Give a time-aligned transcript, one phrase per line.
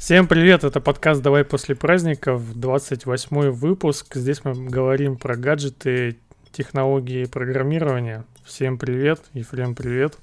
[0.00, 4.14] Всем привет, это подкаст «Давай после праздников», 28 выпуск.
[4.14, 6.18] Здесь мы говорим про гаджеты,
[6.52, 8.24] технологии программирования.
[8.42, 10.16] Всем привет, Ефрем, привет.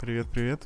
[0.00, 0.62] Привет, привет.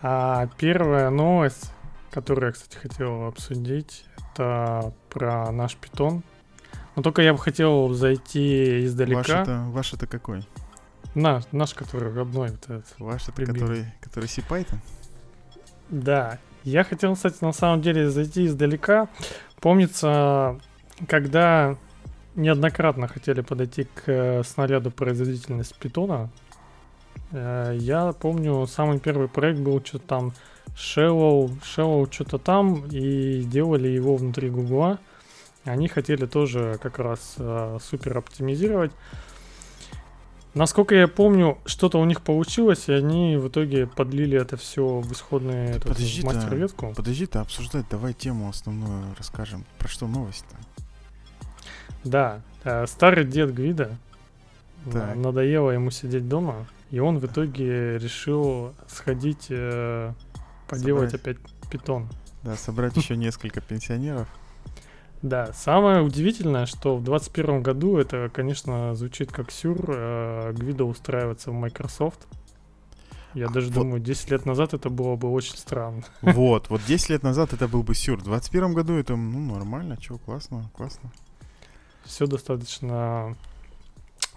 [0.00, 1.72] А первая новость,
[2.10, 6.22] которую я, кстати, хотел обсудить, это про наш питон.
[6.96, 9.40] Но только я бы хотел зайти издалека.
[9.40, 10.42] Ваш-то, ваш это какой?
[11.14, 12.52] Наш, наш, который родной.
[12.52, 14.78] Вот этот, Ваш это который, который C-Python?
[15.90, 19.08] Да, я хотел, кстати, на самом деле зайти издалека.
[19.60, 20.58] Помнится,
[21.06, 21.76] когда
[22.34, 26.28] неоднократно хотели подойти к э, снаряду производительность питона,
[27.30, 30.32] э, я помню, самый первый проект был что-то там
[30.74, 34.98] Shallow, Shallow что-то там, и делали его внутри Гугла.
[35.64, 38.90] Они хотели тоже как раз э, супер оптимизировать.
[40.56, 45.12] Насколько я помню, что-то у них получилось, и они в итоге подлили это все в
[45.12, 46.94] исходную этот, Подожди, мастер-ветку.
[46.96, 49.66] Подожди-то обсуждать, давай тему основную расскажем.
[49.78, 50.56] Про что новость-то?
[52.04, 53.98] Да, э, старый дед Гвида
[54.90, 55.14] Так.
[55.16, 60.14] надоело ему сидеть дома, и он в итоге решил сходить э,
[60.68, 61.36] поделать Собрать.
[61.36, 62.08] опять питон.
[62.44, 64.26] Да, собрать еще несколько пенсионеров.
[65.22, 71.50] Да, самое удивительное, что в 2021 году это, конечно, звучит как сюр, э, Гвида устраиваться
[71.50, 72.26] в Microsoft.
[73.34, 73.74] Я даже вот.
[73.74, 76.02] думаю, 10 лет назад это было бы очень странно.
[76.22, 78.18] Вот, вот 10 лет назад это был бы сюр.
[78.18, 81.12] В 21 году это, ну, нормально, чё, классно, классно.
[82.04, 83.36] Все достаточно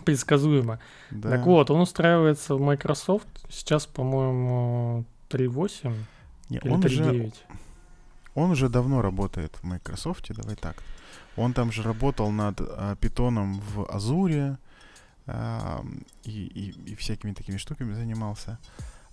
[0.04, 0.80] предсказуемо.
[1.12, 1.30] Да.
[1.30, 3.28] Так вот, он устраивается в Microsoft.
[3.50, 5.94] Сейчас, по-моему, 3.8
[6.50, 7.34] Не, или он, уже, 3.9.
[8.40, 10.76] он уже давно работает в Microsoft, давай так.
[11.36, 14.58] Он там же работал над а, питоном в Азуре
[15.28, 15.84] а,
[16.24, 18.58] и, и- и всякими такими штуками занимался.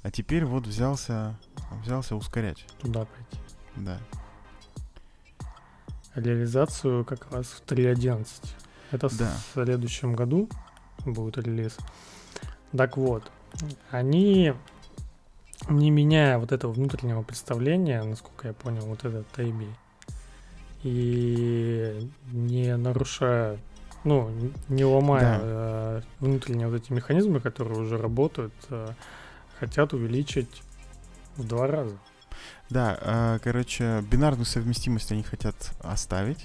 [0.02, 1.36] А теперь вот взялся,
[1.82, 2.64] взялся ускорять.
[2.80, 3.38] Туда пойти.
[3.76, 3.98] Да.
[6.14, 8.26] Реализацию как раз в 3.11.
[8.92, 9.30] Это Да.
[9.30, 10.48] в следующем году
[11.04, 11.76] будет релиз.
[12.76, 13.30] Так вот,
[13.90, 14.54] они,
[15.68, 19.68] не меняя вот этого внутреннего представления, насколько я понял, вот этот Тайби,
[20.82, 23.58] и не нарушая,
[24.04, 24.30] ну,
[24.68, 25.40] не ломая Да.
[25.42, 28.88] э, внутренние вот эти механизмы, которые уже работают, э,
[29.58, 30.62] хотят увеличить
[31.36, 31.96] в два раза.
[32.68, 36.44] Да, а, короче, бинарную совместимость они хотят оставить.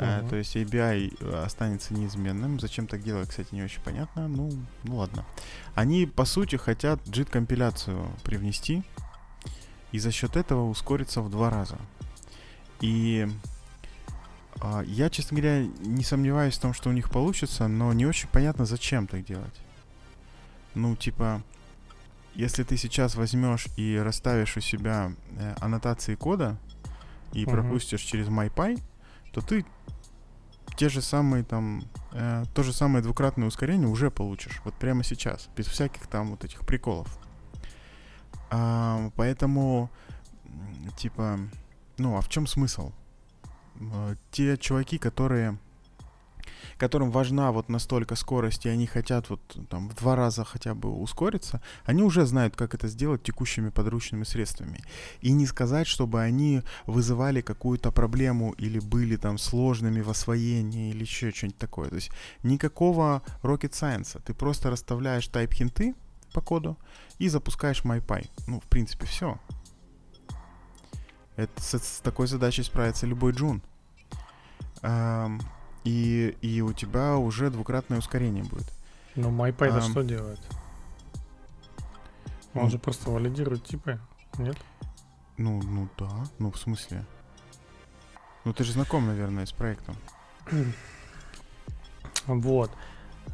[0.00, 0.28] А, Мгм.
[0.30, 2.60] то есть ABI останется неизменным.
[2.60, 4.28] Зачем так делать, кстати, не очень понятно.
[4.28, 4.50] Ну,
[4.84, 5.24] ну ладно.
[5.74, 8.84] Они, по сути, хотят JIT-компиляцию привнести.
[9.90, 11.78] И за счет этого ускориться в два раза.
[12.80, 13.26] И
[14.60, 18.28] а, я, честно говоря, не сомневаюсь в том, что у них получится, но не очень
[18.28, 19.54] понятно, зачем так делать.
[20.74, 21.42] Ну, типа,
[22.34, 26.56] если ты сейчас возьмешь и расставишь у себя э, аннотации кода
[27.32, 27.50] и Мгм.
[27.52, 28.80] пропустишь через MyPy,
[29.32, 29.64] то ты
[30.76, 34.60] те же самые там, э, то же самое двукратное ускорение уже получишь.
[34.64, 37.18] Вот прямо сейчас, без всяких там вот этих приколов.
[38.50, 39.90] А, поэтому,
[40.96, 41.38] типа,
[41.98, 42.92] ну, а в чем смысл?
[43.80, 45.58] Э, Те чуваки, которые
[46.76, 50.90] которым важна вот настолько скорость, и они хотят вот там в два раза хотя бы
[50.90, 54.82] ускориться, они уже знают, как это сделать текущими подручными средствами.
[55.20, 61.00] И не сказать, чтобы они вызывали какую-то проблему или были там сложными в освоении или
[61.02, 61.88] еще что-нибудь такое.
[61.88, 62.10] То есть
[62.42, 64.20] никакого rocket science.
[64.24, 65.94] Ты просто расставляешь type хинты
[66.32, 66.76] по коду
[67.18, 68.28] и запускаешь MyPy.
[68.46, 69.38] Ну, в принципе, все.
[71.36, 73.62] Это, с, с такой задачей справится любой джун.
[74.82, 75.40] Ам,
[75.88, 78.70] и, и у тебя уже двукратное ускорение будет.
[79.16, 79.80] Но MyPy Ам.
[79.80, 80.40] что делает?
[82.54, 82.70] Он Ну.
[82.70, 83.98] же просто валидирует типы,
[84.36, 84.56] нет?
[85.38, 86.10] Ну, ну да.
[86.38, 87.06] Ну, в смысле?
[88.44, 89.96] Ну, ты же знаком, наверное, с проектом.
[92.26, 92.70] Вот.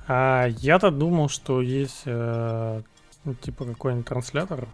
[0.06, 2.82] А я-то думал, что есть э,
[3.25, 4.69] ну, типа какой-нибудь транслятор.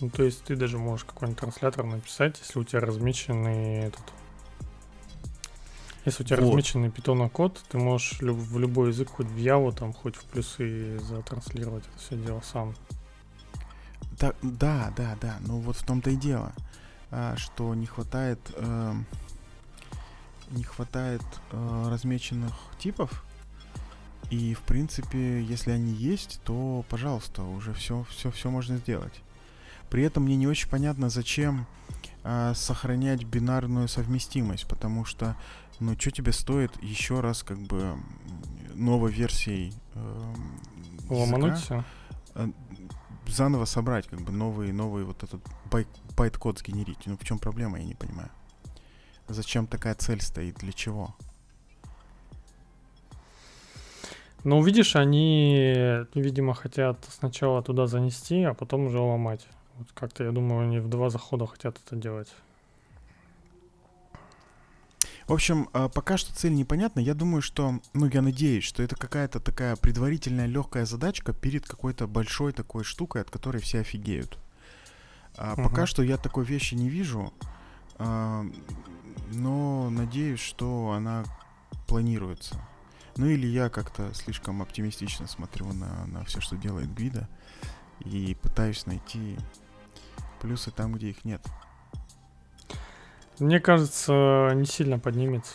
[0.00, 4.02] Ну, то есть ты даже можешь какой-нибудь транслятор написать, если у тебя размеченный этот...
[6.10, 6.48] Если у тебя Вот.
[6.48, 10.24] размеченный питона код, ты можешь люб- в любой язык, хоть в Яву, там, хоть в
[10.24, 12.74] плюсы затранслировать это все дело сам.
[14.18, 15.36] Да, да, да, да.
[15.46, 16.52] Ну вот в том-то и дело,
[17.12, 19.06] а, что не хватает, эм,
[20.50, 21.22] не хватает
[21.52, 23.24] э, размеченных типов.
[24.30, 29.22] И в принципе, если они есть, то, пожалуйста, уже все, все, все можно сделать.
[29.90, 31.66] При этом мне не очень понятно, зачем
[32.22, 35.36] а, сохранять бинарную совместимость, потому что,
[35.80, 37.96] ну, что тебе стоит еще раз, как бы,
[38.74, 40.60] новой версией эм,
[41.08, 41.14] языка?
[41.14, 41.84] Ломануть все.
[42.34, 42.48] Э,
[43.26, 45.40] заново собрать, как бы новый, новый вот этот
[45.70, 47.06] байт, байт-код сгенерить.
[47.06, 48.30] Ну в чем проблема, я не понимаю.
[49.28, 51.14] Зачем такая цель стоит, для чего?
[54.42, 59.46] Ну, видишь, они, видимо, хотят сначала туда занести, а потом уже ломать.
[59.76, 62.28] Вот как-то, я думаю, они в два захода хотят это делать.
[65.30, 66.98] В общем, а, пока что цель непонятна.
[66.98, 72.08] Я думаю, что, ну, я надеюсь, что это какая-то такая предварительная легкая задачка перед какой-то
[72.08, 74.40] большой такой штукой, от которой все офигеют.
[75.36, 75.62] А, угу.
[75.68, 77.32] Пока что я такой вещи не вижу,
[77.96, 78.44] а,
[79.32, 81.22] но надеюсь, что она
[81.86, 82.56] планируется.
[83.16, 87.28] Ну или я как-то слишком оптимистично смотрю на, на все, что делает Гвида,
[88.00, 89.38] и пытаюсь найти
[90.40, 91.40] плюсы там, где их нет.
[93.40, 95.54] Мне кажется, не сильно поднимется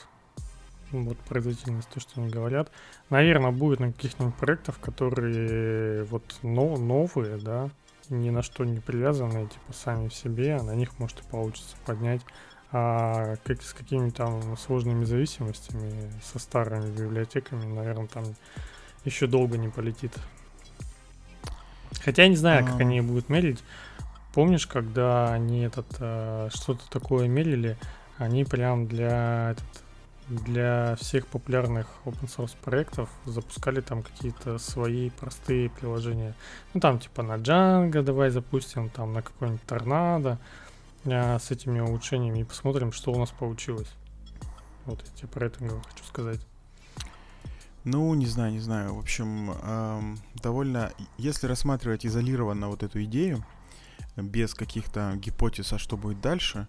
[0.92, 2.72] вот производительность, то, что они говорят.
[3.10, 7.70] Наверное, будет на каких-нибудь проектах, которые вот но, новые, да,
[8.10, 11.76] ни на что не привязанные, типа сами в себе, а на них может и получится
[11.86, 12.22] поднять.
[12.72, 18.26] А как с какими-то там сложными зависимостями, со старыми библиотеками, наверное, там
[19.06, 20.12] еще долго не полетит.
[22.04, 23.64] Хотя я не знаю, как они будут мерить.
[24.36, 27.78] Помнишь, когда они этот э, что-то такое мерили,
[28.18, 29.84] они прям для этот,
[30.28, 36.36] для всех популярных open source проектов запускали там какие-то свои простые приложения.
[36.74, 40.38] Ну там типа на Django давай запустим, там на какой-нибудь торнадо
[41.06, 43.94] э, с этими улучшениями и посмотрим, что у нас получилось.
[44.84, 46.42] Вот я тебе про это хочу сказать.
[47.86, 48.96] Ну, не знаю, не знаю.
[48.96, 53.46] В общем, эм, довольно, если рассматривать изолированно вот эту идею,
[54.16, 56.68] без каких-то гипотез, а что будет дальше,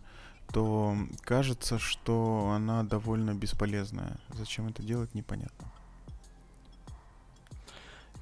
[0.52, 4.16] то кажется, что она довольно бесполезная.
[4.30, 5.70] Зачем это делать, непонятно.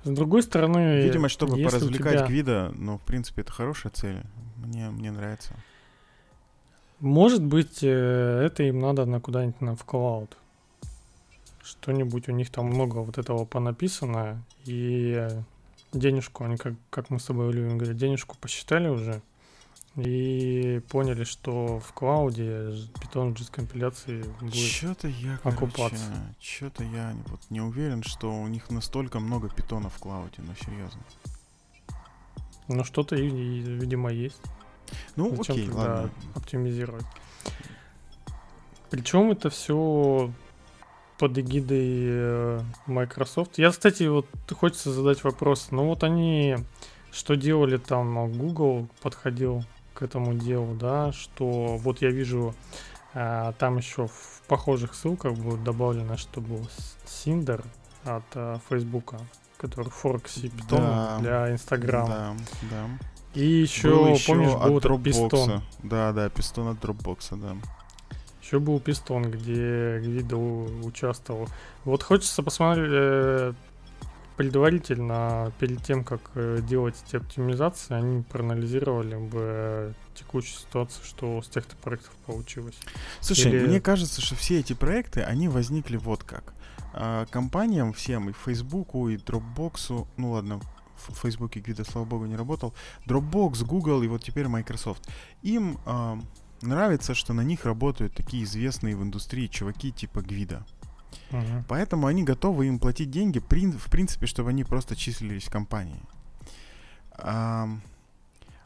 [0.04, 2.26] С другой стороны, видимо, чтобы поразвлекать тебя...
[2.26, 4.22] Гвида, но в принципе это хорошая цель.
[4.56, 5.54] Мне мне нравится.
[7.00, 10.36] Может быть, э, это им надо на куда-нибудь на в клауд.
[11.62, 15.28] Что-нибудь у них там много вот этого понаписано, и
[15.98, 19.22] денежку, они как, как мы с тобой любим говорить, денежку посчитали уже
[19.96, 26.34] и поняли, что в клауде питон с компиляции будет Что-то я, окупаться.
[26.40, 31.00] Что-то я вот не уверен, что у них настолько много питона в клауде, но серьезно.
[32.66, 34.40] Ну что-то, видимо, есть.
[35.16, 36.10] Ну, Зачем окей, ладно.
[36.34, 37.06] оптимизировать?
[38.90, 40.32] Причем это все
[41.18, 43.58] под эгидой э, Microsoft.
[43.58, 45.68] Я, кстати, вот хочется задать вопрос.
[45.70, 46.56] Ну вот они
[47.12, 48.32] что делали там?
[48.32, 49.64] Google подходил
[49.94, 52.54] к этому делу, да, что вот я вижу
[53.14, 56.68] а, там еще в похожих ссылках будет добавлено, что был
[57.06, 57.64] Cinder
[58.04, 59.14] от а, Facebook,
[59.56, 62.08] который Форкси Python да, для Инстаграма.
[62.08, 62.36] Да,
[62.70, 63.40] да.
[63.40, 65.60] И еще, был еще помнишь, был этот Piston.
[65.84, 67.56] Да, да, Piston от Dropbox, да.
[68.44, 71.48] Еще был Пистон, где Гвидо участвовал.
[71.84, 73.54] Вот хочется посмотреть э,
[74.36, 81.40] предварительно, перед тем, как э, делать эти оптимизации, они проанализировали бы э, текущую ситуацию, что
[81.40, 82.74] с тех-то проектов получилось.
[83.20, 83.66] Слушай, Или...
[83.66, 86.52] мне кажется, что все эти проекты, они возникли вот как.
[86.92, 90.60] А, компаниям всем, и Фейсбуку, и Dropbox, ну ладно,
[91.08, 92.74] в Фейсбуке Гвидо, слава богу, не работал,
[93.06, 95.08] Dropbox, Google и вот теперь Microsoft.
[95.42, 96.18] Им а,
[96.66, 100.64] нравится, что на них работают такие известные в индустрии чуваки типа Гвида.
[101.30, 101.64] Uh-huh.
[101.68, 106.00] Поэтому они готовы им платить деньги, в принципе, чтобы они просто числились в компании.
[107.12, 107.68] А,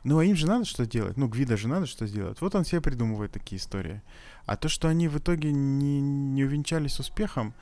[0.05, 1.17] ну, а им же надо что делать.
[1.17, 2.41] Ну, Гвида же надо что сделать.
[2.41, 4.03] Вот он себе придумывает такие истории.
[4.47, 7.53] А то, что они в итоге не, не увенчались успехом,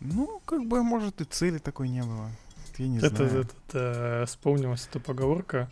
[0.00, 2.30] ну, как бы, может, и цели такой не было.
[2.78, 3.40] Я не это, знаю.
[3.40, 5.70] Это, это, вспомнилась эта поговорка.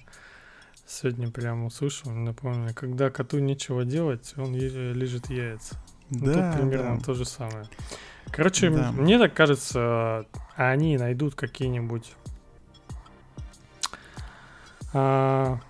[0.92, 5.76] Сегодня прямо услышал, напомню, когда коту нечего делать, он лежит яйца.
[6.10, 7.04] Ну, да, тут примерно да.
[7.04, 7.66] то же самое.
[8.32, 8.90] Короче, да.
[8.90, 12.12] мне так кажется, они найдут какие-нибудь...
[14.92, 15.60] А,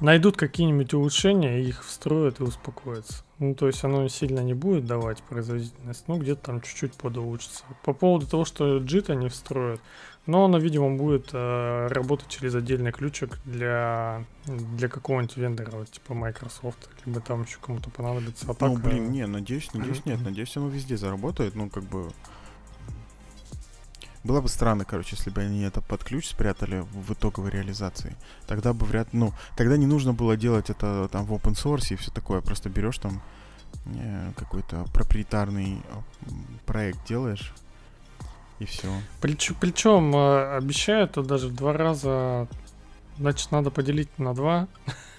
[0.00, 3.24] найдут какие-нибудь улучшения, их встроят и успокоятся.
[3.38, 7.62] Ну, то есть оно сильно не будет давать производительность, ну, где-то там чуть-чуть подулучшится.
[7.84, 9.82] По поводу того, что JIT они встроят,
[10.28, 16.12] но оно, видимо, будет э, работать через отдельный ключик для, для какого-нибудь вендора, вот, типа
[16.12, 18.66] Microsoft, либо там еще кому-то понадобится атака.
[18.66, 22.10] Ну, блин, не, надеюсь, надеюсь, нет, надеюсь, оно везде заработает, ну, как бы...
[24.22, 28.14] Было бы странно, короче, если бы они это под ключ спрятали в итоговой реализации.
[28.46, 31.96] Тогда бы вряд ну, тогда не нужно было делать это там в open source и
[31.96, 32.42] все такое.
[32.42, 33.22] Просто берешь там
[33.86, 36.30] э, какой-то проприетарный э,
[36.66, 37.54] проект делаешь
[38.58, 38.88] и все.
[39.20, 42.48] Причем, причем э, обещают даже в два раза
[43.18, 44.68] значит, надо поделить на два.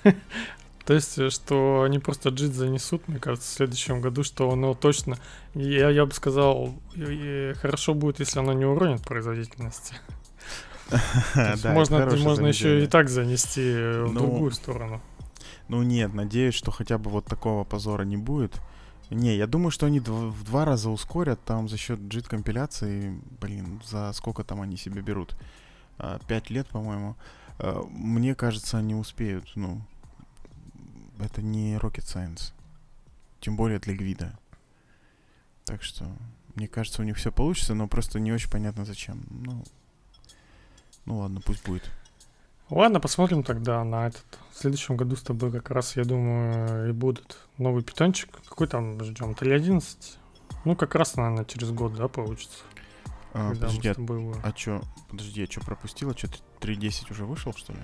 [0.85, 4.73] То есть, э, что они просто джит занесут, мне кажется, в следующем году, что оно
[4.73, 5.17] точно,
[5.53, 6.73] я, я бы сказал,
[7.61, 9.95] хорошо будет, если оно не уронит производительности.
[11.63, 15.03] Можно, можно еще и так занести в ну, другую сторону.
[15.67, 18.59] Ну нет, надеюсь, что хотя бы вот такого позора не будет.
[19.09, 23.19] Не, я думаю, что они в два раза ускорят там за счет JIT компиляции.
[23.41, 25.35] Блин, за сколько там они себе берут?
[25.97, 27.15] А, пять лет, по-моему.
[27.57, 29.51] А, мне кажется, они успеют.
[29.55, 29.81] Ну,
[31.19, 32.53] это не rocket science.
[33.39, 34.37] Тем более для гвида.
[35.65, 36.05] Так что,
[36.55, 39.25] мне кажется, у них все получится, но просто не очень понятно зачем.
[39.29, 39.63] Ну,
[41.05, 41.89] ну ладно, пусть будет.
[42.69, 44.25] Ладно, посмотрим тогда на этот.
[44.51, 48.29] В следующем году с тобой как раз, я думаю, и будут новый питончик.
[48.47, 49.31] Какой там ждем?
[49.31, 49.83] 3.11?
[50.65, 52.59] Ну, как раз, наверное, через год, да, получится.
[53.33, 53.95] А, подожди, а,
[54.43, 54.81] а чё?
[55.09, 56.15] Подожди, я что пропустила?
[56.17, 56.27] Что,
[56.59, 57.79] 3.10 уже вышел, что ли?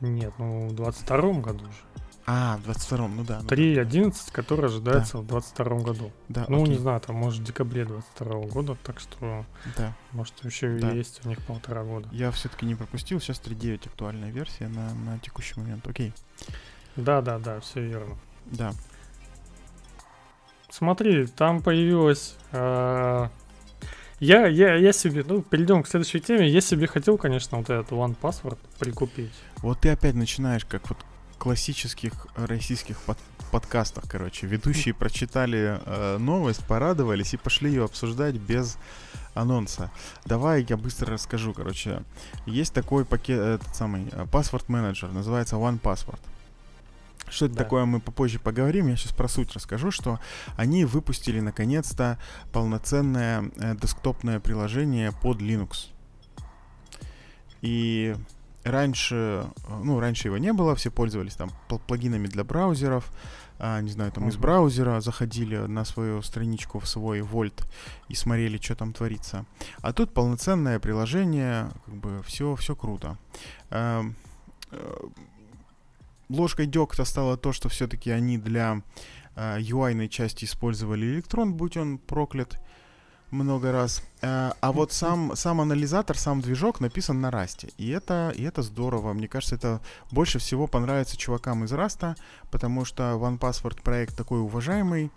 [0.00, 2.02] Нет, ну в 22 году же.
[2.30, 3.40] А, в 22-м, ну да.
[3.40, 5.18] Ну 3.11, который ожидается да.
[5.20, 6.12] в 22 году.
[6.28, 6.74] Да, ну, окей.
[6.74, 9.46] не знаю, там, может, в декабре 22 года, так что,
[9.78, 9.96] да.
[10.12, 10.90] может, еще да.
[10.90, 12.06] есть у них полтора года.
[12.12, 16.12] Я все-таки не пропустил, сейчас 3.9 актуальная версия на, на текущий момент, окей.
[16.96, 18.18] Да-да-да, все верно.
[18.44, 18.72] Да.
[20.68, 23.28] Смотри, там появилась э,
[24.20, 26.48] я, я, я себе, ну, перейдем к следующей теме.
[26.48, 29.32] Я себе хотел, конечно, вот этот One Password прикупить.
[29.58, 30.98] Вот ты опять начинаешь, как вот
[31.38, 33.18] классических российских под
[33.50, 34.46] подкастах, короче.
[34.46, 38.76] Ведущие прочитали э, новость, порадовались и пошли ее обсуждать без
[39.34, 39.90] анонса.
[40.26, 42.02] Давай я быстро расскажу, короче.
[42.46, 46.20] Есть такой пакет, этот самый, э, Password менеджер, называется One Password.
[47.30, 47.64] Что это да.
[47.64, 48.88] такое, мы попозже поговорим.
[48.88, 50.18] Я сейчас про суть расскажу, что
[50.56, 52.18] они выпустили наконец-то
[52.52, 55.88] полноценное э, десктопное приложение под Linux.
[57.60, 58.14] И
[58.70, 59.14] раньше,
[59.68, 61.50] э, ну, раньше его не было, все пользовались там
[61.86, 63.10] плагинами для браузеров,
[63.58, 64.30] а, не знаю, там uh-huh.
[64.30, 67.66] из браузера заходили на свою страничку в свой Вольт
[68.08, 69.46] и смотрели, что там творится.
[69.82, 73.18] А тут полноценное приложение, как бы все, все круто.
[73.70, 74.02] Э,
[76.28, 78.82] ложкой дегтя стало то, что все-таки они для
[79.34, 82.60] э, UI-ной части использовали электрон, будь он проклят
[83.30, 84.02] много раз.
[84.22, 87.68] Э, а вот сам, сам анализатор, сам движок написан на расте.
[87.76, 89.12] И это, и это здорово.
[89.12, 89.80] Мне кажется, это
[90.10, 92.16] больше всего понравится чувакам из раста,
[92.50, 95.10] потому что OnePassword проект такой уважаемый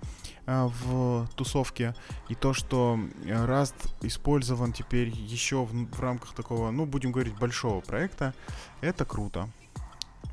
[0.45, 1.95] э, в тусовке.
[2.29, 7.81] И то, что Rust использован теперь еще в, в рамках такого, ну, будем говорить, большого
[7.81, 8.33] проекта,
[8.81, 9.49] это круто.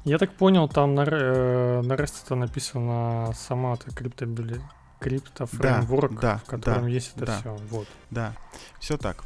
[0.04, 4.61] Я так понял, там на, э, на REST написано сама эта криптобили...
[4.99, 7.57] криптофреймворк, да, в котором да, есть это да, все.
[7.71, 7.88] Вот.
[8.11, 8.35] Да,
[8.81, 9.25] все так.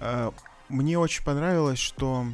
[0.00, 0.30] Э,
[0.68, 2.26] мне очень понравилось, что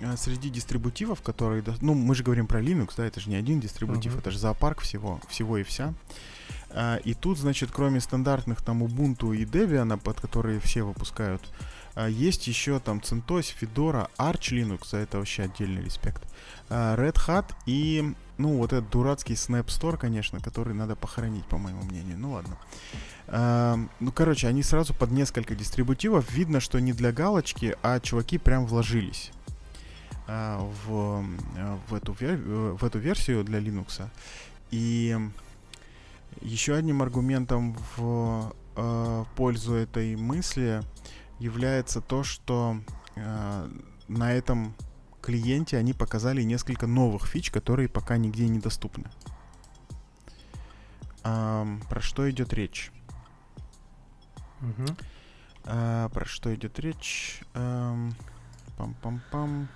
[0.00, 1.62] э, среди дистрибутивов, которые...
[1.80, 4.20] Ну, мы же говорим про Linux, да, это же не один дистрибутив, uh-huh.
[4.20, 5.94] это же зоопарк всего, всего и вся.
[7.04, 11.42] И тут, значит, кроме стандартных там Ubuntu и Debian, под которые все выпускают,
[12.08, 16.22] есть еще там CentOS, Fedora, Arch Linux, за это вообще отдельный респект.
[16.68, 21.56] А, Red Hat и, ну, вот этот дурацкий Snap Store, конечно, который надо похоронить, по
[21.56, 22.18] моему мнению.
[22.18, 23.88] Ну ладно.
[23.98, 26.30] Ну, короче, они сразу под несколько дистрибутивов.
[26.30, 29.32] Видно, что не для галочки, а чуваки прям вложились
[30.26, 31.24] в,
[31.88, 34.06] в, эту, в эту версию для Linux.
[34.70, 35.16] И
[36.40, 38.54] еще одним аргументом в
[39.36, 40.82] пользу этой мысли
[41.38, 42.78] является то, что
[43.14, 44.74] на этом
[45.22, 49.04] клиенте они показали несколько новых фич, которые пока нигде не доступны.
[51.24, 52.92] А, про что идет речь?
[54.60, 54.96] Угу.
[55.64, 57.40] А, про что идет речь?
[57.54, 59.66] Пам-пам-пам.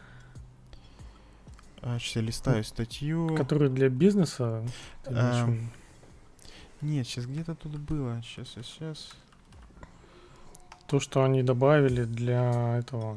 [1.82, 3.34] А, сейчас я листаю статью.
[3.34, 4.64] Которую для бизнеса?
[5.06, 5.52] А,
[6.80, 8.22] нет, сейчас где-то тут было.
[8.22, 9.10] Сейчас, сейчас.
[10.86, 13.16] То, что они добавили для этого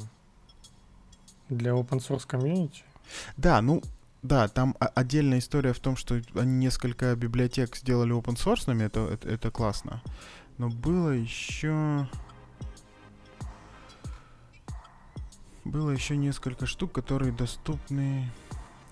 [1.48, 2.84] для open source комьюнити?
[3.36, 3.82] Да, ну,
[4.22, 9.28] да, там отдельная история в том, что они несколько библиотек сделали open source, это, это,
[9.28, 10.02] это классно.
[10.58, 12.08] Но было еще...
[15.64, 18.30] Было еще несколько штук, которые доступны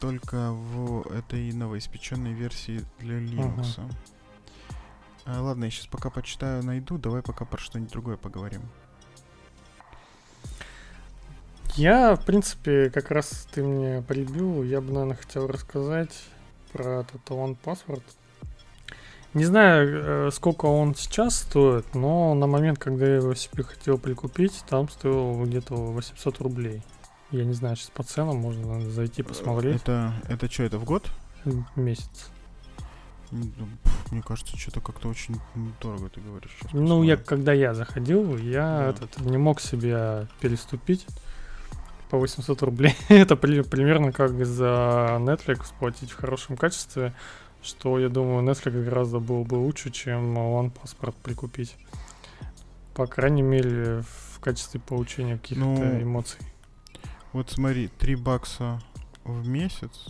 [0.00, 3.78] только в этой новоиспеченной версии для Linux.
[3.78, 3.92] Uh-huh.
[5.24, 6.98] А, ладно, я сейчас пока почитаю, найду.
[6.98, 8.62] Давай пока про что-нибудь другое поговорим.
[11.74, 16.12] Я, в принципе, как раз ты мне прибил, я бы, наверное, хотел рассказать
[16.72, 18.02] про этот One Password.
[19.32, 23.96] Не знаю, э, сколько он сейчас стоит, но на момент, когда я его себе хотел
[23.96, 26.82] прикупить, там стоил где-то 800 рублей.
[27.30, 29.76] Я не знаю, сейчас по ценам можно зайти посмотреть.
[29.76, 31.10] Это, это что, это в год?
[31.76, 32.31] Месяц.
[33.32, 33.68] Ну,
[34.10, 35.36] мне кажется, что-то как-то очень
[35.80, 36.50] дорого ты говоришь.
[36.60, 38.88] Сейчас ну, я когда я заходил, я да.
[38.90, 41.06] этот, не мог себе переступить
[42.10, 42.94] по 800 рублей.
[43.08, 47.14] Это при, примерно как за Netflix платить в хорошем качестве,
[47.62, 51.74] что, я думаю, Netflix гораздо было бы лучше, чем One Passport прикупить.
[52.94, 54.02] По крайней мере,
[54.34, 56.40] в качестве получения каких-то ну, эмоций.
[57.32, 58.78] Вот смотри, 3 бакса
[59.24, 60.08] в месяц.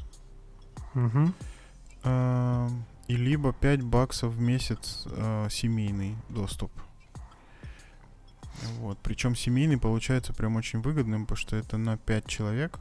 [0.95, 1.33] Угу.
[2.02, 2.69] Э,
[3.12, 6.73] и либо 5 баксов в месяц э, семейный доступ.
[8.78, 8.97] Вот.
[9.02, 12.78] Причем семейный получается прям очень выгодным, потому что это на 5 человек.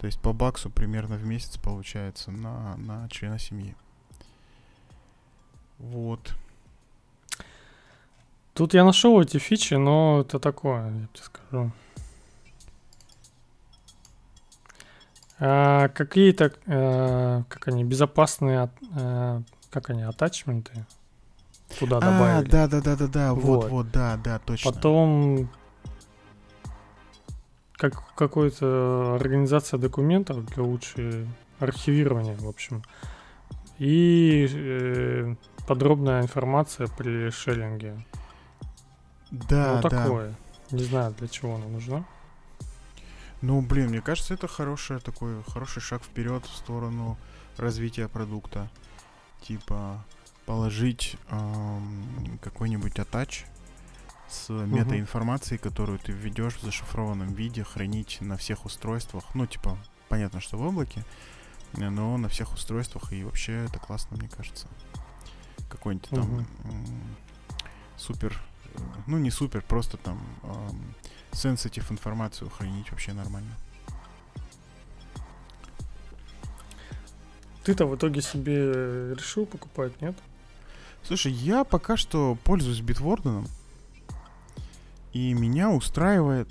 [0.00, 3.76] То есть по баксу примерно в месяц получается на, на члена семьи.
[5.78, 6.34] Вот.
[8.54, 11.70] Тут я нашел эти фичи, но это такое, я тебе скажу.
[15.40, 20.86] А, какие-то, а, как они, безопасные, а, как они, атачменты
[21.78, 22.50] туда а, добавили.
[22.50, 24.72] да, да, да, да, да, вот, вот, вот, да, да, точно.
[24.72, 25.48] Потом
[27.78, 31.26] как какой-то организация документов для лучшего
[31.60, 32.82] архивирования, в общем.
[33.78, 35.34] И э,
[35.68, 38.04] подробная информация при шеринге.
[39.30, 40.34] Да, ну, такое.
[40.70, 40.76] Да.
[40.76, 42.04] Не знаю, для чего она нужна.
[43.40, 47.16] Ну, блин, мне кажется, это хороший такой, хороший шаг вперед в сторону
[47.56, 48.68] развития продукта.
[49.42, 50.04] Типа
[50.48, 53.44] положить эм, какой-нибудь атач
[54.28, 59.24] с метаинформацией, которую ты введешь в зашифрованном виде, хранить на всех устройствах.
[59.34, 59.78] Ну, типа,
[60.08, 61.04] понятно, что в облаке,
[61.74, 64.68] но на всех устройствах, и вообще это классно, мне кажется.
[65.68, 66.46] Какой-нибудь там угу.
[67.98, 68.40] супер,
[68.74, 70.94] э, ну не супер, просто там эм,
[71.32, 73.54] сенситив информацию хранить вообще нормально.
[77.64, 80.16] Ты-то в итоге себе решил покупать, нет?
[81.02, 83.48] Слушай, я пока что пользуюсь Bitwarden,
[85.12, 86.48] и меня устраивает,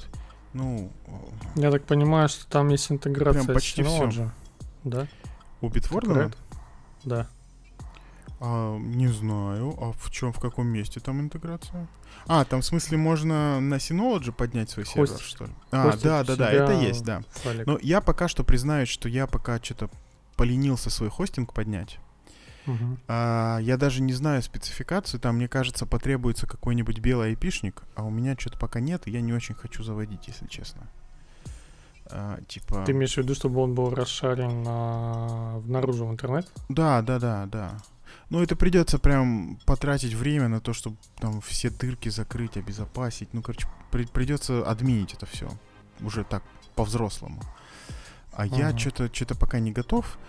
[0.54, 0.92] ну...
[1.56, 4.32] Я так понимаю, что там есть интеграция прям почти с все.
[4.84, 5.08] Да?
[5.62, 6.36] У Bitwarden?
[7.04, 7.28] Да.
[8.39, 9.76] А, не знаю.
[9.80, 11.88] А в чем, в каком месте там интеграция?
[12.28, 15.08] А, там в смысле можно на Synology поднять свой Хостить.
[15.08, 15.52] сервер, что ли?
[15.71, 17.21] А, да, да, да, это есть, да.
[17.43, 17.65] Файлик.
[17.65, 19.89] Но я пока что признаюсь, что я пока что-то
[20.36, 22.00] поленился свой хостинг поднять.
[22.67, 22.97] Угу.
[23.08, 28.10] А, я даже не знаю спецификацию, там, мне кажется, потребуется какой-нибудь белый айпишник, а у
[28.10, 30.88] меня что-то пока нет, и я не очень хочу заводить, если честно.
[32.10, 32.84] А, типа...
[32.86, 35.60] Ты имеешь в виду, чтобы он был расшарен на...
[35.62, 36.52] наружу в интернет?
[36.69, 37.71] Да, да, да, да.
[38.30, 43.34] Ну, это придется прям потратить время на то, чтобы там все дырки закрыть, обезопасить.
[43.34, 45.49] Ну, короче, при- придется админить это все.
[46.01, 46.43] Уже так,
[46.75, 47.41] по-взрослому.
[48.34, 48.60] А uh-huh.
[48.60, 50.19] я что-то что-то пока не готов.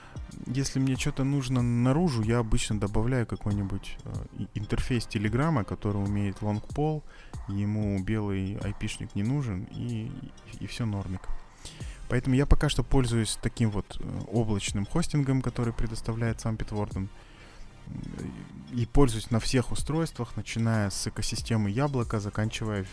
[0.46, 7.03] Если мне что-то нужно наружу, я обычно добавляю какой-нибудь э, интерфейс Телеграма, который умеет лонгпол,
[7.48, 11.20] ему белый айпишник не нужен, и, и, и все нормик.
[12.09, 17.09] Поэтому я пока что пользуюсь таким вот э, облачным хостингом, который предоставляет сам Bitwarden
[18.72, 22.85] и пользуюсь на всех устройствах, начиная с экосистемы яблока, заканчивая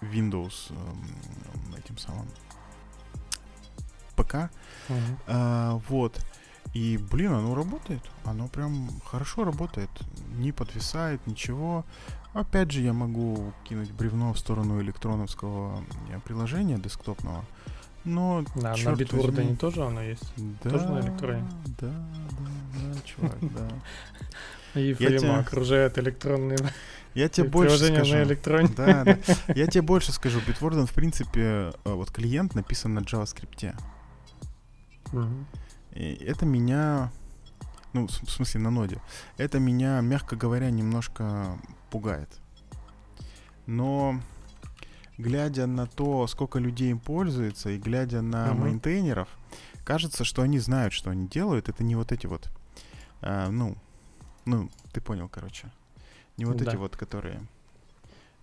[0.00, 2.26] Windows э, этим самым
[4.16, 4.34] ПК.
[4.34, 5.18] Uh-huh.
[5.26, 6.20] А, вот.
[6.72, 8.02] И, блин, оно работает.
[8.24, 9.90] Оно прям хорошо работает.
[10.36, 11.84] Не подвисает, ничего.
[12.32, 17.44] Опять же, я могу кинуть бревно в сторону электроновского э, приложения десктопного.
[18.04, 20.32] Но, да, на Bitwarden тоже оно есть?
[20.62, 21.44] Да, тоже на электроне?
[21.80, 23.68] Да, да, да, чувак, да.
[24.74, 26.58] И Фрима окружает электронные
[27.14, 28.14] я тебе больше скажу.
[28.14, 28.68] на электроне.
[28.76, 29.18] Да, да.
[29.54, 30.40] Я тебе больше скажу.
[30.40, 33.74] Bitwarden, в принципе, э, вот клиент написан на JavaScript.
[35.92, 37.12] И это меня,
[37.92, 39.00] ну, в смысле на ноде,
[39.36, 41.56] это меня, мягко говоря, немножко
[41.90, 42.28] пугает.
[43.66, 44.20] Но
[45.16, 48.54] глядя на то, сколько людей им пользуется, и глядя на uh-huh.
[48.54, 49.28] мейнтейнеров,
[49.84, 51.68] кажется, что они знают, что они делают.
[51.68, 52.50] Это не вот эти вот,
[53.20, 53.76] а, ну,
[54.44, 55.70] ну, ты понял, короче.
[56.36, 56.70] Не вот да.
[56.70, 57.40] эти вот, которые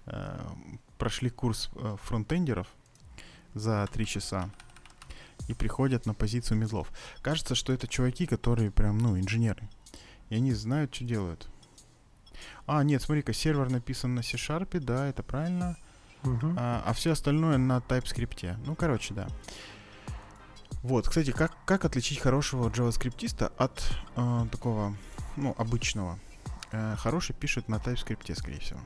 [0.06, 0.56] а,
[0.98, 2.68] прошли курс а, фронтендеров
[3.54, 4.50] за три часа
[5.48, 6.92] и приходят на позицию медлов.
[7.22, 9.68] Кажется, что это чуваки, которые прям, ну, инженеры.
[10.30, 11.50] И они знают, что делают.
[12.66, 15.78] А, нет, смотри-ка, сервер написан на C-Sharp, да, это правильно.
[16.24, 16.56] Uh-huh.
[16.58, 18.58] А, а все остальное на TypeScript.
[18.66, 19.28] Ну, короче, да.
[20.84, 24.96] Вот, кстати, как, как отличить хорошего JavaScript от э, такого,
[25.36, 26.20] ну, обычного?
[26.72, 28.80] Э, хороший пишет на TypeScript, скорее всего.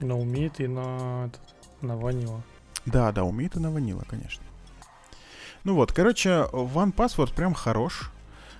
[0.00, 1.30] Но умеет и на
[1.82, 2.42] на ванила.
[2.86, 4.42] Да, да, умеет и на ванила, конечно.
[5.64, 8.10] Ну вот, короче, One Password прям хорош.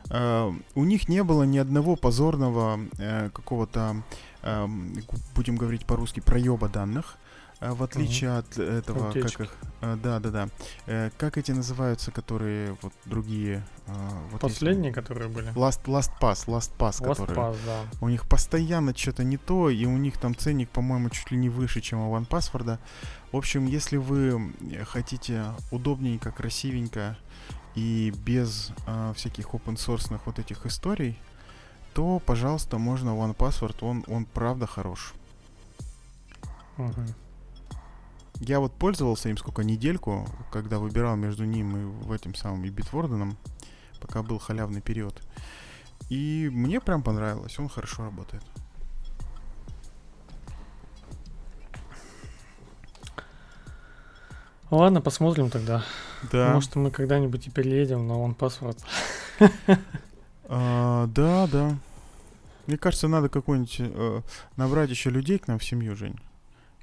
[0.09, 4.03] Uh, у них не было ни одного позорного uh, какого-то,
[4.43, 5.05] uh,
[5.35, 7.17] будем говорить по-русски, проеба данных.
[7.63, 8.39] А в отличие угу.
[8.41, 9.37] от этого, Утечки.
[9.37, 10.49] как их, да, да, да,
[10.87, 15.01] э, как эти называются, которые вот другие, а, вот последние, если...
[15.01, 15.53] которые были.
[15.53, 17.39] Last Last Pass, Last Pass, Last которые.
[17.39, 17.85] Pass, да.
[18.01, 21.51] У них постоянно что-то не то, и у них там ценник, по-моему, чуть ли не
[21.51, 22.79] выше, чем у OnePassword.
[23.31, 24.53] В общем, если вы
[24.89, 27.17] хотите удобненько, красивенько
[27.77, 31.17] и без э, всяких open source вот этих историй,
[31.95, 35.15] то, пожалуйста, можно OnePassword, он, он правда хорош.
[36.77, 37.05] Угу.
[38.45, 42.71] Я вот пользовался им сколько, недельку, когда выбирал между ним и в этим самым и
[42.71, 43.37] Битворденом,
[44.01, 45.23] пока был халявный период.
[46.09, 48.43] И мне прям понравилось, он хорошо работает.
[54.73, 55.85] Ладно, посмотрим тогда.
[56.33, 56.53] Да.
[56.55, 58.83] Может, мы когда-нибудь и переедем на OnePassword.
[60.55, 61.77] А, да, да.
[62.67, 64.21] Мне кажется, надо какой-нибудь э,
[64.57, 66.19] набрать еще людей к нам в семью, Жень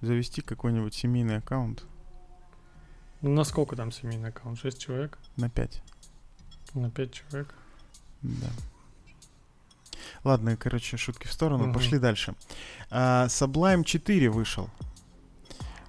[0.02, 1.86] завести какой-нибудь семейный аккаунт.
[3.22, 4.60] Ну, на сколько там семейный аккаунт?
[4.60, 5.18] 6 человек?
[5.36, 5.82] На 5.
[6.76, 7.54] На 5 человек?
[8.22, 8.48] Да.
[10.24, 11.66] Ладно, короче, шутки в сторону.
[11.66, 11.74] Угу.
[11.74, 12.34] Пошли дальше.
[12.90, 14.70] А, Sublime 4 вышел.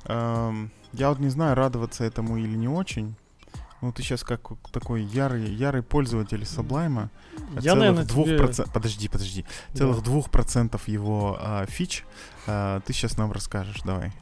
[0.05, 0.53] А,
[0.93, 3.15] я вот не знаю, радоваться этому или не очень.
[3.81, 4.41] Ну, ты сейчас как
[4.73, 7.09] такой ярый, ярый пользователь Sublime.
[7.61, 8.39] Я, наверное, двух тебе...
[8.39, 8.73] процент...
[8.73, 9.45] Подожди, подожди.
[9.75, 12.05] Целых двух процентов его а, фич
[12.47, 14.13] а, ты сейчас нам расскажешь, давай.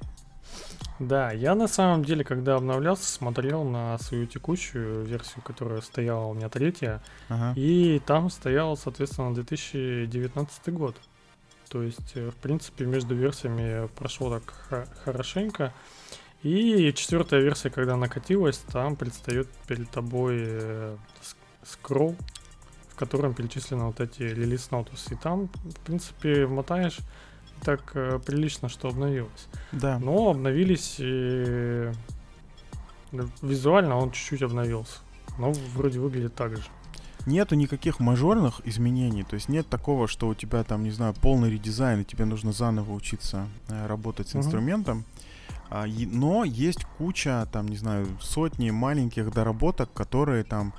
[0.98, 6.34] Да, я на самом деле, когда обновлялся, смотрел на свою текущую версию, которая стояла у
[6.34, 7.52] меня третья, ага.
[7.56, 10.96] и там стоял, соответственно, 2019 год.
[11.68, 15.72] То есть, э, в принципе, между версиями прошло так хорошенько.
[16.42, 20.96] И четвертая версия, когда накатилась, там предстает перед тобой э,
[21.64, 22.14] скролл,
[22.90, 25.12] в котором перечислены вот эти релиз notice.
[25.12, 26.98] И там, в принципе, мотаешь
[27.62, 29.48] так э, прилично, что обновилось.
[29.72, 29.98] Да.
[29.98, 31.90] Но обновились и
[33.42, 34.98] визуально он чуть-чуть обновился.
[35.38, 36.62] Но вроде выглядит так же.
[37.26, 41.50] Нету никаких мажорных изменений, то есть нет такого, что у тебя там, не знаю, полный
[41.50, 44.38] редизайн, и тебе нужно заново учиться э, работать с uh-huh.
[44.38, 45.04] инструментом.
[45.70, 50.72] А, но есть куча, там, не знаю, сотни маленьких доработок, которые там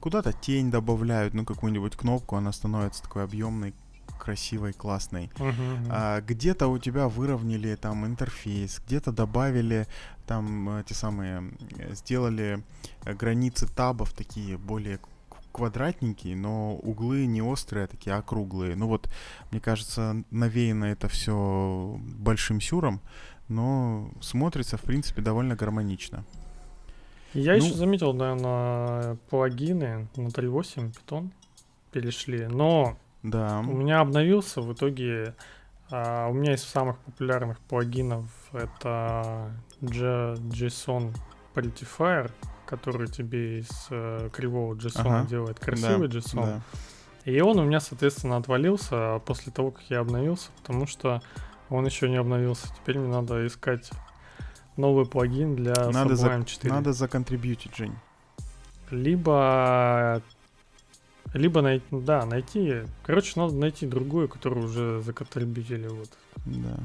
[0.00, 3.74] куда-то тень добавляют, ну, какую-нибудь кнопку, она становится такой объемной,
[4.18, 5.30] красивой, классной.
[5.36, 5.86] Uh-huh.
[5.90, 9.86] А, где-то у тебя выровняли там интерфейс, где-то добавили
[10.26, 11.52] там эти самые,
[11.90, 12.62] сделали
[13.04, 14.98] э, границы табов такие более
[15.52, 18.76] квадратненькие, но углы не острые, а такие округлые.
[18.76, 19.08] Ну вот,
[19.50, 23.00] мне кажется, навеяно это все большим сюром
[23.48, 26.24] но смотрится, в принципе, довольно гармонично.
[27.32, 31.30] Я ну, еще заметил, да, на плагины на 3.8 Python
[31.92, 33.60] перешли, но да.
[33.60, 35.34] у меня обновился в итоге,
[35.90, 39.50] а, у меня из самых популярных плагинов это
[39.82, 41.14] JSON
[41.54, 42.30] Prettifier,
[42.64, 45.28] который тебе из э, кривого JSON ага.
[45.28, 46.46] делает красивый да, JSON.
[46.46, 46.60] Да.
[47.24, 51.22] И он у меня, соответственно, отвалился после того, как я обновился, потому что
[51.70, 52.68] он еще не обновился.
[52.76, 53.90] Теперь мне надо искать
[54.76, 56.72] новый плагин для надо Sublime 4.
[56.72, 57.94] надо законтрибьютить, Жень.
[58.90, 60.22] Либо...
[61.34, 61.84] Либо найти...
[61.90, 62.82] Да, найти...
[63.04, 65.88] Короче, надо найти другую, которую уже законтрибьютили.
[65.88, 66.08] Вот.
[66.46, 66.78] Да.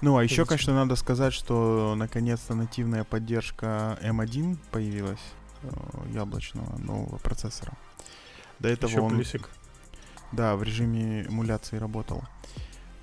[0.00, 5.20] Ну, а еще, конечно, надо сказать, что наконец-то нативная поддержка M1 появилась
[5.62, 5.68] э,
[6.12, 7.72] яблочного нового процессора.
[8.60, 9.10] До этого еще он...
[9.10, 9.50] плюсик.
[10.32, 12.22] Да, в режиме эмуляции работал.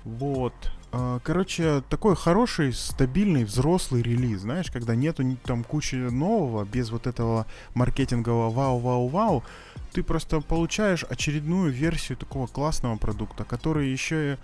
[0.04, 0.54] Вот.
[0.90, 7.06] А, короче, такой хороший, стабильный, взрослый релиз, знаешь, когда нету там кучи нового, без вот
[7.06, 9.44] этого маркетингового вау-вау-вау,
[9.92, 14.38] ты просто получаешь очередную версию такого классного продукта, который еще,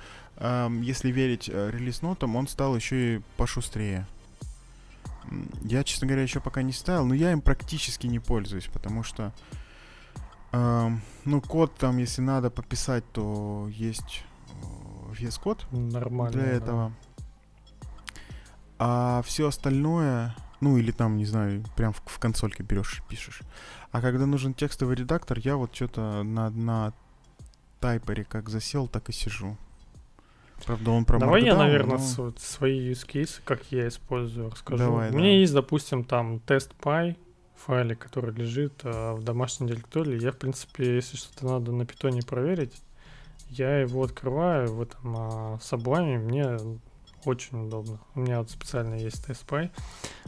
[0.81, 4.07] если верить э, релиз-нотам, он стал еще и пошустрее.
[5.63, 9.33] Я, честно говоря, еще пока не ставил, но я им практически не пользуюсь, потому что,
[10.53, 14.25] ну, код там, если надо пописать, то есть
[15.15, 16.93] VS Code Нормально, для этого.
[18.79, 23.41] А все остальное, ну или там, не знаю, прям в, в консольке берешь и пишешь.
[23.93, 26.93] А когда нужен текстовый редактор, я вот что-то на, на
[27.81, 29.57] тайпере как засел, так и сижу.
[30.65, 32.33] Правда, он про Давай я, наверное, но...
[32.39, 34.79] свои use cases, как я использую, расскажу.
[34.79, 35.35] Давай, У меня да.
[35.35, 37.17] есть, допустим, там тест.py
[37.57, 40.23] файлик, который лежит а, в домашней директории.
[40.23, 42.75] Я, в принципе, если что-то надо на питоне проверить,
[43.51, 46.59] я его открываю в этом а, Sublime, мне
[47.25, 47.99] Очень удобно.
[48.15, 49.71] У меня вот специально есть TestPy.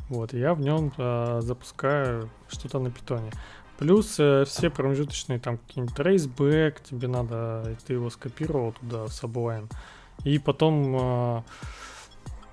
[0.08, 3.30] Вот, и я в нем э, запускаю что-то на питоне.
[3.78, 9.70] Плюс э, все промежуточные там какие-нибудь traceback, тебе надо, ты его скопировал туда в Sublime.
[10.24, 11.42] И потом, э,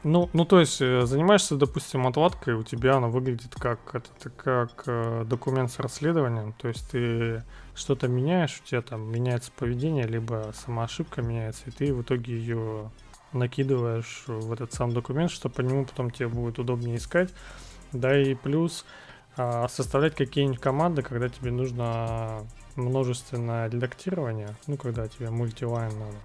[0.03, 4.83] ну, ну, то есть, э, занимаешься, допустим, отладкой, у тебя она выглядит как, это, как
[4.87, 6.53] э, документ с расследованием.
[6.53, 7.43] То есть ты
[7.75, 12.37] что-то меняешь, у тебя там меняется поведение, либо сама ошибка меняется, и ты в итоге
[12.37, 12.91] ее
[13.31, 17.33] накидываешь в этот сам документ, что по нему потом тебе будет удобнее искать.
[17.91, 18.85] Да и плюс
[19.35, 26.17] а, составлять какие-нибудь команды, когда тебе нужно множественное редактирование, ну, когда тебе мультилайн надо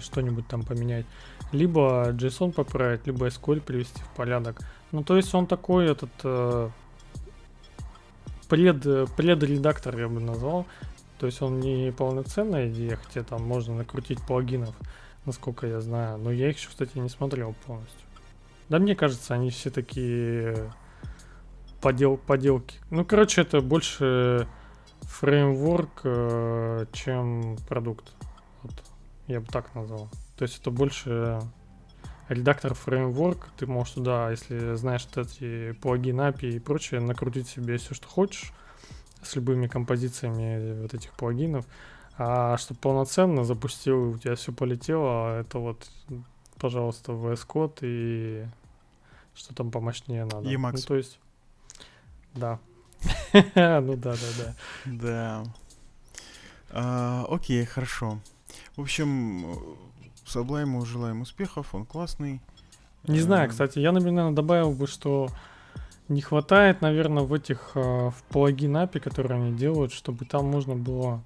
[0.00, 1.06] что-нибудь там поменять,
[1.52, 4.60] либо JSON поправить, либо SQL привести в порядок.
[4.92, 6.70] Ну, то есть он такой этот э,
[8.48, 8.82] пред,
[9.16, 10.66] предредактор, я бы назвал.
[11.18, 14.74] То есть он не полноценная идея, хотя там можно накрутить плагинов,
[15.24, 16.18] насколько я знаю.
[16.18, 18.00] Но я их еще, кстати, не смотрел полностью.
[18.68, 20.72] Да, мне кажется, они все такие
[21.80, 22.76] подел, поделки.
[22.90, 24.48] Ну, короче, это больше
[25.02, 28.12] фреймворк, э, чем продукт.
[28.62, 28.72] Вот,
[29.26, 30.08] я бы так назвал.
[30.36, 31.40] То есть это больше
[32.28, 33.48] редактор фреймворк.
[33.56, 38.52] Ты можешь туда, если знаешь эти плагины, API и прочее, накрутить себе все, что хочешь
[39.22, 41.66] с любыми композициями вот этих плагинов.
[42.16, 45.90] А чтобы полноценно запустил, у тебя все полетело, это вот,
[46.58, 48.46] пожалуйста, VS Code и
[49.34, 50.48] что там помощнее надо.
[50.48, 50.72] Emacs.
[50.74, 51.18] Ну, то есть,
[52.34, 52.60] да.
[53.54, 54.54] Ну да, да, да.
[54.84, 55.44] Да.
[56.70, 58.20] А, окей, хорошо.
[58.76, 59.76] В общем,
[60.26, 62.40] Саблайму желаем успехов, он классный.
[63.06, 65.28] Не знаю, кстати, я, наверное, добавил бы, что
[66.08, 70.74] не хватает, наверное, в этих э, в плагин API, которые они делают, чтобы там можно
[70.74, 71.22] было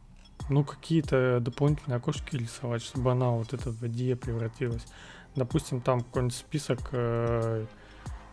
[0.49, 4.87] ну, какие-то дополнительные окошки рисовать, чтобы она вот эта в IDE превратилась.
[5.35, 7.67] Допустим, там какой-нибудь список э,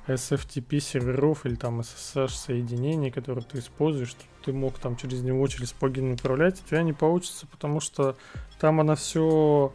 [0.07, 5.73] SFTP серверов или там SSH соединений, которые ты используешь, ты мог там через него, через
[5.73, 8.15] плагин управлять, у тебя не получится, потому что
[8.59, 9.73] там она все,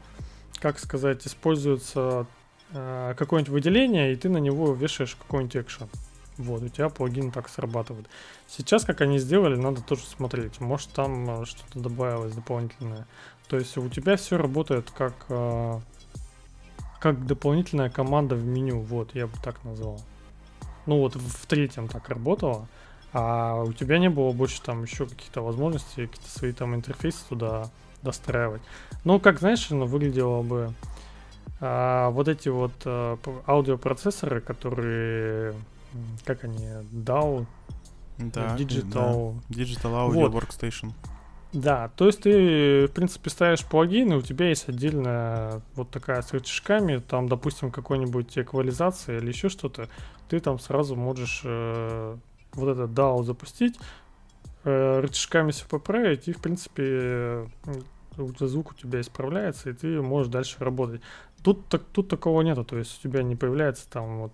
[0.58, 2.26] как сказать, используется
[2.72, 5.88] э, какое-нибудь выделение, и ты на него вешаешь какой-нибудь экшен.
[6.36, 8.06] Вот, у тебя плагин так срабатывает.
[8.48, 10.60] Сейчас, как они сделали, надо тоже смотреть.
[10.60, 13.06] Может, там э, что-то добавилось дополнительное.
[13.48, 15.80] То есть у тебя все работает как, э,
[17.00, 18.80] как дополнительная команда в меню.
[18.80, 20.00] Вот, я бы так назвал.
[20.86, 22.68] Ну вот в третьем так работало.
[23.12, 27.68] А у тебя не было больше там еще каких-то возможностей, какие-то свои там интерфейсы туда
[28.02, 28.62] достраивать.
[29.04, 30.72] Ну, как знаешь, оно выглядело бы
[31.60, 35.54] а, вот эти вот а, аудиопроцессоры, которые
[36.24, 37.46] как они, DAO,
[38.18, 39.34] Да, Digital.
[39.48, 39.62] да.
[39.62, 40.32] Digital Audio Вот.
[40.32, 40.92] Workstation.
[41.52, 46.22] Да, то есть ты, в принципе, ставишь плагин, и у тебя есть отдельная вот такая
[46.22, 49.88] с рычажками, там, допустим, какой-нибудь эквализация или еще что-то,
[50.28, 52.16] ты там сразу можешь э,
[52.52, 53.80] вот этот DAO запустить,
[54.64, 57.46] рычажками все поправить, и, в принципе, э,
[58.38, 61.00] звук у тебя исправляется, и ты можешь дальше работать.
[61.42, 64.32] Тут, так, тут такого нету, то есть у тебя не появляется там вот,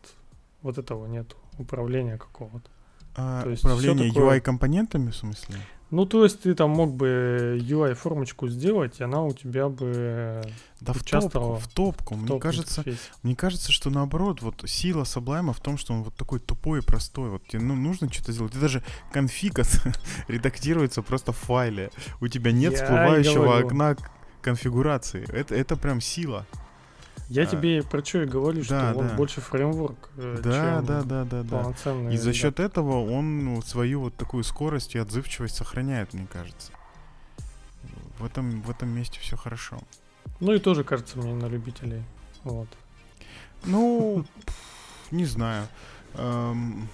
[0.62, 2.69] вот этого нету, управления какого-то.
[3.17, 5.57] А, То есть всё управление такое- UI-компонентами, в смысле?
[5.90, 10.42] Ну, то есть ты там мог бы UI-формочку сделать, и она у тебя бы
[10.81, 12.14] Да в топку, в топку.
[12.16, 12.85] в Мне кажется,
[13.22, 16.83] мне кажется, что наоборот, вот сила Sublime в том, что он вот такой тупой и
[16.83, 17.31] простой.
[17.31, 18.57] Вот тебе ну, нужно что-то сделать.
[18.57, 19.61] И даже конфиг
[20.29, 21.90] редактируется просто в файле.
[22.20, 23.66] У тебя нет Я всплывающего говорю.
[23.66, 23.96] окна
[24.42, 25.25] конфигурации.
[25.33, 26.46] Это, это прям сила.
[27.29, 29.15] Я А, тебе про что и говорю, да, что он да.
[29.15, 31.59] больше фреймворк, э, Да, чем да, да, да, да.
[31.59, 32.15] полноценный.
[32.15, 36.71] И за счет этого он ну, свою вот такую скорость и отзывчивость сохраняет, мне кажется.
[38.19, 39.79] В этом, в этом месте все хорошо.
[40.39, 42.03] Ну и тоже кажется мне на любителей.
[42.45, 42.69] Вот.
[43.65, 44.25] Ну,
[45.11, 45.67] не знаю.
[46.15, 46.89] Эм,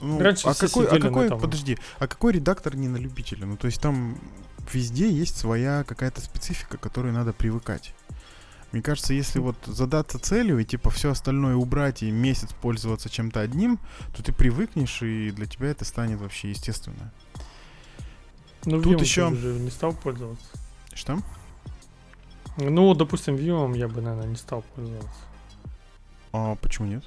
[0.00, 3.46] ну, Раньше а какой, а какой, подожди, а какой редактор не на любителя?
[3.46, 4.18] Ну, то есть там
[4.72, 7.94] везде есть своя какая-то специфика, к которой надо привыкать.
[8.72, 13.40] Мне кажется, если вот задаться целью и типа все остальное убрать и месяц пользоваться чем-то
[13.40, 13.78] одним,
[14.14, 17.12] то ты привыкнешь и для тебя это станет вообще естественно.
[18.64, 20.46] Ну, Тут ещё- ты не стал пользоваться.
[20.92, 21.18] Что?
[22.58, 25.08] Ну, допустим, Vue я бы, наверное, не стал пользоваться.
[26.32, 27.04] А почему нет?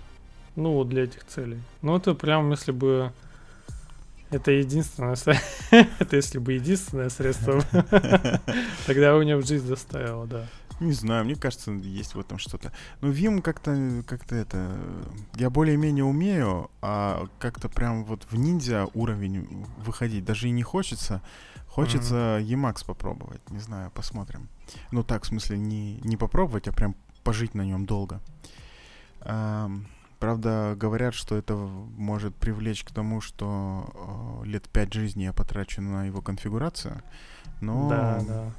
[0.55, 1.61] Ну, вот для этих целей.
[1.81, 3.13] Ну, это прям, если бы...
[4.31, 5.15] Это единственное...
[5.99, 7.61] Это если бы единственное средство,
[8.87, 10.47] тогда у меня в жизнь доставило, да.
[10.79, 12.71] Не знаю, мне кажется, есть в этом что-то.
[13.01, 14.75] Но Vim как-то, как-то это...
[15.35, 21.21] Я более-менее умею, а как-то прям вот в ниндзя уровень выходить даже и не хочется.
[21.67, 23.47] Хочется Emacs попробовать.
[23.51, 24.49] Не знаю, посмотрим.
[24.91, 28.19] Ну так, в смысле, не, не попробовать, а прям пожить на нем долго.
[29.21, 29.87] Эм,
[30.21, 35.81] правда, говорят, что это может привлечь к тому, что э, лет пять жизни я потрачу
[35.81, 37.01] на его конфигурацию.
[37.59, 38.51] Но Да, да.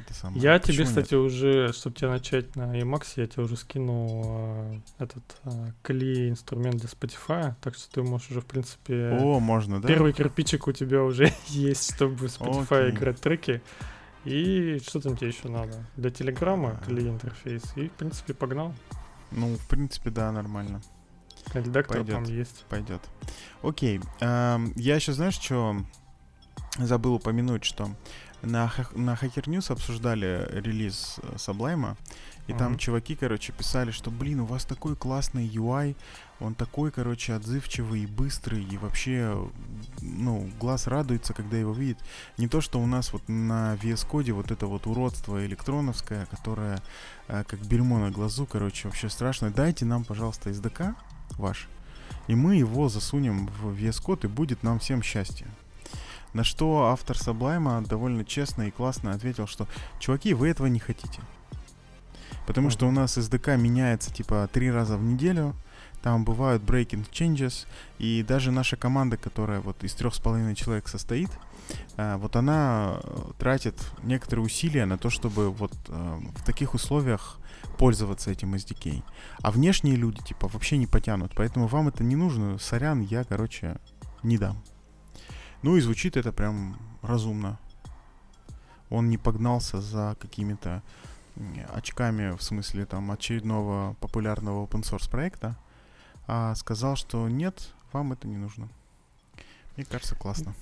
[0.00, 0.42] это самое.
[0.42, 0.88] Я Почему тебе, нет?
[0.88, 6.76] кстати, уже, чтобы тебе начать на Emacs, я тебе уже скинул э, этот э, инструмент
[6.76, 9.88] для Spotify, так что ты можешь уже, в принципе, О, можно, да?
[9.88, 12.90] первый кирпичик у тебя уже есть, чтобы Spotify Окей.
[12.90, 13.62] играть треки.
[14.24, 15.84] И что там тебе еще надо?
[15.96, 16.80] Для Телеграма.
[16.86, 17.62] Кли интерфейс.
[17.76, 18.72] И, в принципе, погнал.
[19.30, 20.80] Ну, в принципе, да, нормально.
[21.52, 22.14] Редактор Пойдет.
[22.14, 22.64] там есть.
[22.68, 23.00] Пойдет.
[23.62, 24.00] Окей.
[24.20, 25.76] эм, я еще, знаешь, что
[26.78, 27.90] забыл упомянуть, что
[28.42, 31.96] на, на Hacker News обсуждали релиз э, Sublime,
[32.46, 32.78] и там Мгм.
[32.78, 35.96] чуваки, короче, писали, что, блин, у вас такой классный UI,
[36.40, 39.48] он такой, короче, отзывчивый и быстрый, и вообще,
[40.02, 41.98] ну, глаз радуется, когда его видит.
[42.36, 46.82] Не то, что у нас вот на VS Code вот это вот уродство электроновское, которое
[47.28, 49.50] э, как бельмо на глазу, короче, вообще страшно.
[49.50, 50.94] Дайте нам, пожалуйста, SDK
[51.32, 51.68] ваш,
[52.26, 55.46] и мы его засунем в VS Code, и будет нам всем счастье.
[56.32, 59.68] На что автор Sublime довольно честно и классно ответил, что
[60.00, 61.20] чуваки, вы этого не хотите.
[62.46, 65.54] Потому что у нас SDK меняется типа три раза в неделю,
[66.02, 67.66] там бывают breaking changes,
[67.98, 71.30] и даже наша команда, которая вот из трех с половиной человек состоит,
[71.96, 77.38] э, вот она э, тратит некоторые усилия на то, чтобы вот э, в таких условиях
[77.78, 79.02] пользоваться этим SDK.
[79.42, 81.32] А внешние люди, типа, вообще не потянут.
[81.34, 82.58] Поэтому вам это не нужно.
[82.58, 83.78] Сорян, я, короче,
[84.22, 84.62] не дам.
[85.62, 87.58] Ну и звучит это прям разумно.
[88.90, 90.82] Он не погнался за какими-то
[91.72, 95.56] очками, в смысле там очередного популярного open source проекта,
[96.26, 98.68] а сказал, что нет, вам это не нужно.
[99.76, 100.54] Мне кажется, классно.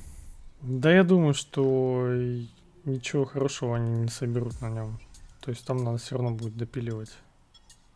[0.63, 2.09] Да, я думаю, что
[2.85, 4.99] ничего хорошего они не соберут на нем.
[5.43, 7.11] То есть там надо все равно будет допиливать.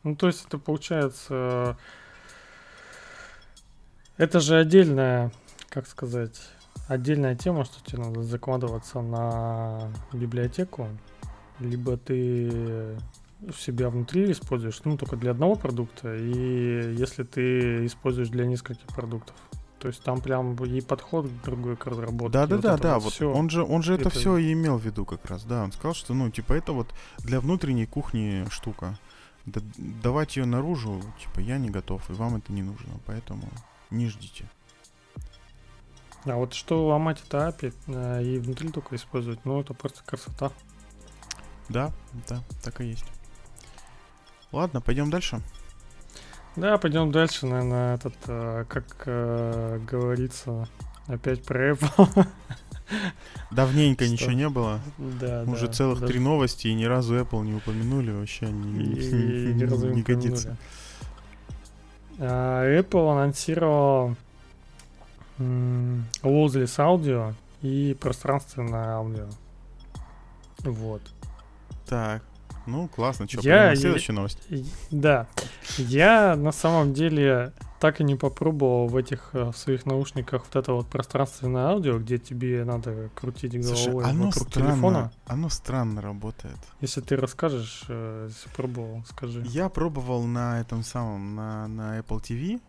[0.03, 1.79] Ну, то есть это получается...
[4.17, 5.31] Это же отдельная,
[5.69, 6.41] как сказать,
[6.89, 10.89] отдельная тема, что тебе надо закладываться на библиотеку.
[11.61, 12.99] Либо ты
[13.57, 19.37] себя внутри используешь, ну, только для одного продукта, и если ты используешь для нескольких продуктов.
[19.79, 22.33] То есть там прям и подход другой к разработке.
[22.33, 22.99] Да, да, вот да, да.
[22.99, 25.45] вот Вот он же, он же это, это- все и имел в виду как раз,
[25.45, 25.63] да.
[25.65, 28.99] Он сказал, что, ну, типа, это вот для внутренней кухни штука.
[29.45, 33.49] Да- давать ее наружу, типа, я не готов, и вам это не нужно, поэтому
[33.91, 34.49] не ждите.
[36.25, 40.51] А вот что ломать это API э, и внутри только использовать, ну это просто красота.
[41.69, 41.93] Да,
[42.29, 43.05] да, так и есть.
[44.51, 45.41] Ладно, пойдем дальше.
[46.57, 50.69] Да, пойдем дальше, наверное, этот, э, как э, говорится,
[51.07, 52.27] опять про Apple.
[53.51, 54.13] Давненько Что?
[54.13, 54.81] ничего не было.
[54.97, 58.11] да, Уже да, целых даже три новости, и ни разу Apple не упомянули.
[58.13, 60.57] Вообще не, и ни разу не годится.
[62.19, 64.17] А, Apple анонсировал
[65.39, 69.27] м, Lossless аудио и пространственное аудио.
[70.61, 71.03] Вот.
[71.87, 72.23] Так,
[72.67, 73.29] ну классно.
[73.29, 74.39] Что, Я- следующая новость?
[74.91, 75.27] Да.
[75.79, 80.57] Я на самом деле так и не попробовал в этих э, в своих наушниках вот
[80.57, 85.13] это вот пространственное аудио, где тебе надо крутить головой Слушай, оно вокруг странно, телефона.
[85.27, 86.57] оно странно работает.
[86.81, 89.43] Если ты расскажешь, э, если пробовал, скажи.
[89.47, 92.61] Я пробовал на этом самом, на, на Apple TV.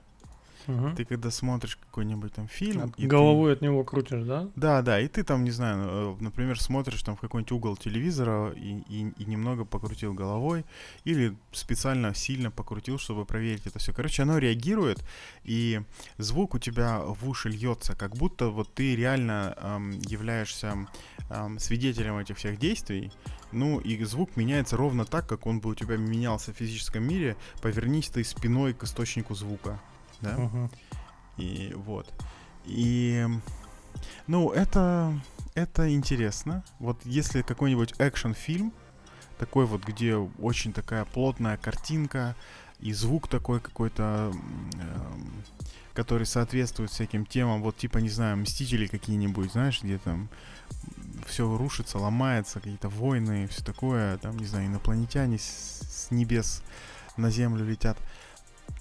[0.67, 0.95] Мгм.
[0.95, 2.93] Ты когда смотришь какой-нибудь там фильм...
[2.97, 4.49] и ты- Головой от него крутишь, да?
[4.55, 8.51] Да, да, и ты там, не знаю, э, например, смотришь там в какой-нибудь угол телевизора
[8.51, 10.65] и, и, и немного покрутил головой,
[11.05, 13.93] или специально сильно покрутил, чтобы проверить это все.
[13.93, 15.03] Короче, оно реагирует,
[15.43, 15.81] и
[16.17, 20.75] звук у тебя в уши льется, как будто вот ты реально эм, являешься
[21.29, 23.11] эм, свидетелем этих всех действий.
[23.53, 27.37] Ну, и звук меняется ровно так, как он бы у тебя менялся в физическом мире.
[27.61, 29.79] Повернись ты спиной к источнику звука.
[30.21, 30.37] Да?
[30.37, 30.71] Мгм.
[31.37, 32.11] И вот.
[32.65, 33.25] И,
[34.27, 35.19] ну, это,
[35.55, 36.63] это интересно.
[36.79, 38.73] Вот если какой-нибудь экшн-фильм,
[39.37, 42.35] такой вот, где очень такая плотная картинка,
[42.79, 44.31] и звук такой какой-то,
[44.73, 45.43] эм,
[45.93, 50.29] который соответствует всяким темам, вот типа, не знаю, Мстители какие-нибудь, знаешь, где там
[51.25, 56.61] все рушится, ломается, какие-то войны все такое, там, не знаю, инопланетяне с, с небес
[57.17, 57.97] на Землю летят.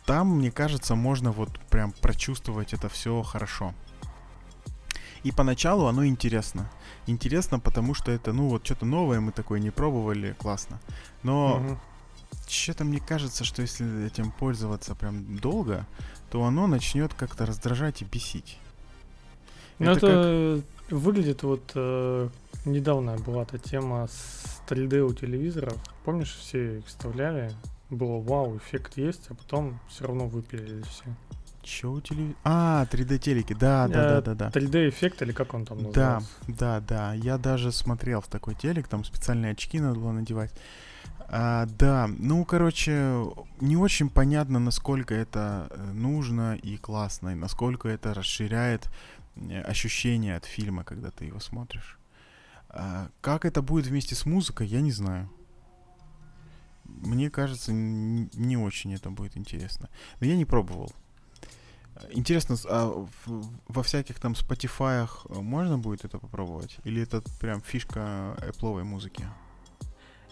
[0.07, 3.75] Там, мне кажется, можно вот прям прочувствовать это все хорошо.
[5.25, 6.71] И поначалу оно интересно.
[7.09, 10.79] Интересно, потому что это, ну, вот что-то новое мы такое не пробовали, классно.
[11.25, 11.79] Но Мгм.
[12.47, 15.85] что-то мне кажется, что если этим пользоваться прям долго,
[16.31, 18.59] то оно начнет как-то раздражать и бесить.
[19.81, 20.63] Ну, Это это,
[20.95, 22.29] выглядит вот э,
[22.65, 25.77] недавно была эта тема с 3D у телевизоров.
[26.05, 27.53] Помнишь, все их вставляли?
[27.91, 31.05] Было вау, эффект есть, а потом все равно выпилили все.
[31.62, 32.37] Че у телевизора?
[32.45, 34.49] А, 3D телеки, да, да, да, да, да.
[34.51, 36.30] 3D эффект или как он там Да, называется?
[36.47, 37.12] да, да.
[37.14, 40.53] Я даже смотрел в такой телек, там специальные очки надо было надевать.
[41.28, 43.26] А, да, ну, короче,
[43.61, 48.89] не очень понятно, насколько это э, нужно и классно, и насколько это расширяет
[49.34, 51.99] э, ощущение от фильма, когда ты его смотришь.
[52.68, 55.28] А, как это будет вместе с музыкой, я не знаю.
[56.89, 59.89] Мне кажется, не очень это будет интересно.
[60.20, 60.93] Но я не пробовал.
[62.11, 63.07] Интересно, а
[63.68, 66.78] во всяких там Spotify можно будет это попробовать?
[66.84, 69.24] Или это прям фишка Apple музыки?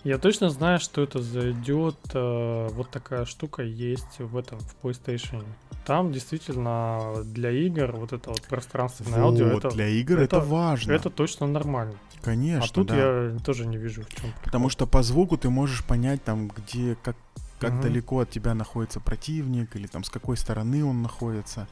[0.05, 1.96] Я точно знаю, что это зайдет.
[2.12, 5.44] э, вот такая штука есть в этом, в PlayStation.
[5.86, 10.46] Там действительно для игр вот это вот пространственное аудио, Вот, это, для игр это, это-
[10.46, 10.92] важно.
[10.92, 11.94] это точно нормально.
[12.22, 12.96] Конечно, а тут да.
[12.96, 14.30] я тоже не вижу в чем.
[14.42, 17.16] Потому что по звуку ты можешь понять там, где, как,
[17.59, 17.82] как Мгм.
[17.82, 21.66] далеко от тебя находится противник, или там с какой стороны он находится.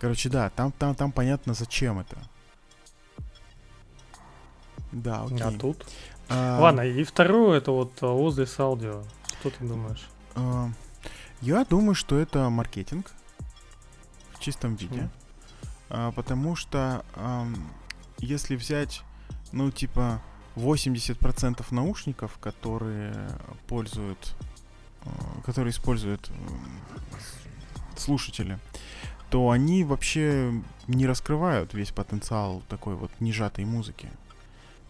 [0.00, 2.16] Короче, да, там, там, там понятно, зачем это.
[4.92, 5.40] Да, окей.
[5.42, 5.86] А тут?
[6.28, 9.02] А, Ладно, и второе это вот Озлис аудио.
[9.40, 10.06] Что ты думаешь?
[10.34, 10.70] а,
[11.40, 13.12] я думаю, что это маркетинг
[14.32, 15.08] в чистом виде.
[15.90, 17.04] А, потому что
[18.18, 19.02] если взять,
[19.52, 20.20] ну, типа,
[20.56, 23.28] 80% наушников, которые
[23.68, 24.34] пользуют,
[25.46, 26.30] которые используют
[27.96, 28.58] слушатели,
[29.30, 30.52] то они вообще
[30.86, 34.10] не раскрывают весь потенциал такой вот нежатой музыки.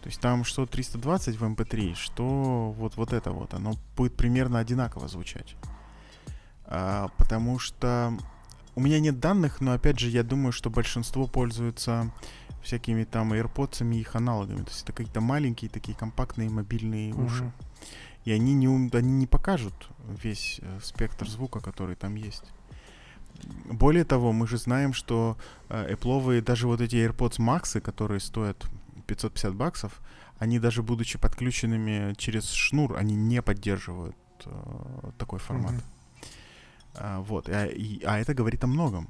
[0.01, 4.59] То есть там что 320 в MP3, что вот, вот это вот, оно будет примерно
[4.59, 5.55] одинаково звучать.
[6.65, 8.17] А, потому что
[8.75, 12.11] у меня нет данных, но опять же я думаю, что большинство пользуются
[12.61, 14.63] всякими там AirPods и их аналогами.
[14.63, 17.43] То есть это какие-то маленькие такие компактные мобильные уши.
[17.43, 17.53] Мгм.
[18.25, 22.43] И они не, ум- они не покажут весь э, спектр звука, который там есть.
[23.65, 25.37] Более того, мы же знаем, что
[25.69, 28.69] э, Apple даже вот эти AirPods Max, которые стоят
[29.15, 30.01] 550 баксов,
[30.37, 35.71] они даже будучи подключенными через шнур, они не поддерживают э, такой формат.
[35.73, 35.81] Мгм.
[36.95, 39.07] А, вот, а, и- а это говорит о многом.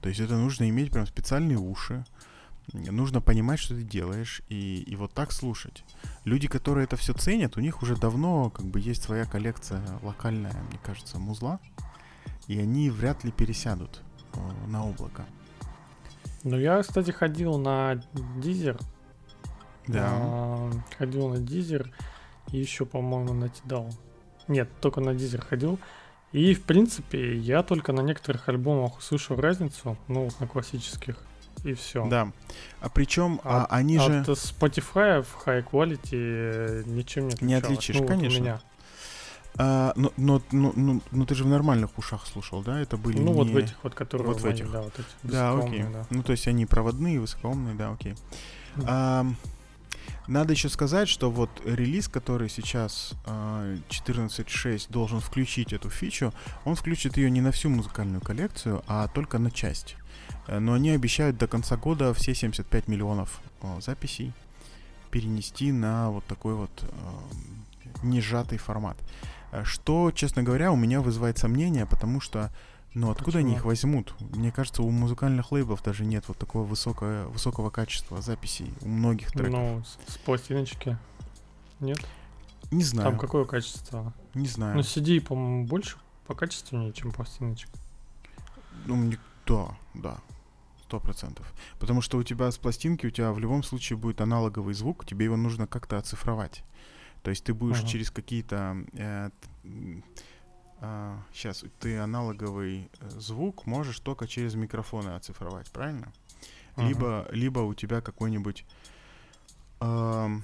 [0.00, 2.04] То есть это нужно иметь прям специальные уши,
[2.72, 5.84] нужно понимать, что ты делаешь, и, и вот так слушать.
[6.24, 10.52] Люди, которые это все ценят, у них уже давно как бы есть своя коллекция локальная,
[10.70, 11.58] мне кажется, музла,
[12.46, 14.02] и они вряд ли пересядут
[14.34, 15.24] э, на облако.
[16.42, 18.02] Ну, я, кстати, ходил на
[18.36, 18.78] дизер.
[19.86, 20.08] Да.
[20.12, 21.90] А, ходил на дизер
[22.52, 23.90] и еще, по-моему, на Тидал.
[24.48, 25.78] Нет, только на дизер ходил.
[26.32, 31.16] И, в принципе, я только на некоторых альбомах услышал разницу, ну, вот на классических,
[31.62, 32.04] и все.
[32.08, 32.32] Да.
[32.80, 34.20] А причем а, От- они же...
[34.20, 37.62] От Spotify в High Quality э, ничем не Не отличалось.
[37.64, 38.40] отличишь, Ну, вот у конечно.
[38.40, 38.60] меня.
[39.56, 42.80] а, но, но, но, но- но ты же в нормальных ушах слушал, да?
[42.80, 44.70] Это были Ну, вот в не- этих вот, которые вот в этих.
[44.72, 45.84] да, вот эти Да, окей.
[45.92, 46.04] да.
[46.10, 48.14] Ну, то есть они проводные, высокоумные, да, окей.
[48.74, 48.86] Мгм.
[48.88, 49.36] Ам,
[50.26, 56.32] надо еще сказать, что вот релиз, который сейчас а, 14.6 должен включить эту фичу,
[56.64, 59.96] он включит ее не на всю музыкальную коллекцию, а только на часть.
[60.46, 64.32] Э, Но они обещают до конца года все 75 миллионов а, записей
[65.10, 67.64] перенести на вот такой вот ам,
[68.02, 68.96] несжатый формат.
[69.52, 72.50] Э, Что, честно говоря, у меня вызывает сомнения, потому что
[72.94, 73.58] ну откуда они Почему?
[73.58, 74.14] их возьмут?
[74.20, 79.32] Мне кажется, у музыкальных лейблов даже нет вот такого высокого, высокого качества записей у многих
[79.32, 79.50] треков.
[79.52, 80.96] Ну, с, с пластиночки.
[81.80, 81.98] Нет?
[82.70, 84.12] не знаю, Там какое качество?
[84.34, 84.74] не знаю.
[84.76, 87.70] Ну, CD, по-моему, больше по качественнее, чем пластиночка.
[88.86, 90.18] Ну, мне- да, да,
[90.84, 91.52] сто процентов.
[91.78, 95.26] Потому что у тебя с пластинки, у тебя в любом случае будет аналоговый звук, тебе
[95.26, 96.64] его нужно как-то оцифровать.
[97.22, 97.88] То есть ты будешь Ага.
[97.88, 99.30] через какие-то...
[101.32, 106.12] сейчас, ты аналоговый э, звук можешь только через микрофоны оцифровать, правильно?
[106.76, 106.88] Ага.
[106.88, 108.64] Либо, либо у тебя какой-нибудь
[109.80, 110.42] ам,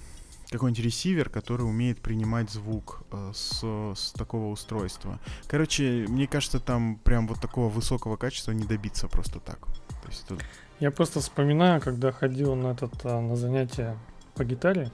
[0.51, 5.19] какой-нибудь ресивер, который умеет принимать звук э, с, с такого устройства.
[5.47, 9.59] Короче, мне кажется, там прям вот такого высокого качества не добиться просто так.
[10.03, 10.39] То есть это-
[10.81, 13.99] Я просто вспоминаю, когда ходил на этот а, на занятие
[14.35, 14.91] по гитаре,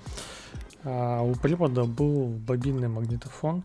[0.84, 3.62] а, у препода был бобинный магнитофон.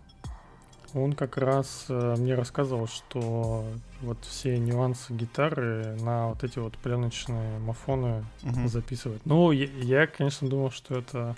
[0.93, 3.65] Он как раз э, мне рассказывал, что
[4.01, 8.67] вот все нюансы гитары на вот эти вот пленочные мафоны Мгм.
[8.67, 9.21] записывает.
[9.25, 11.35] Ну, я, я, конечно, думал, что это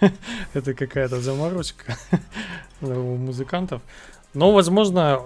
[0.52, 1.96] это какая-то заморочка
[2.82, 3.80] у музыкантов.
[4.34, 5.22] Но, возможно,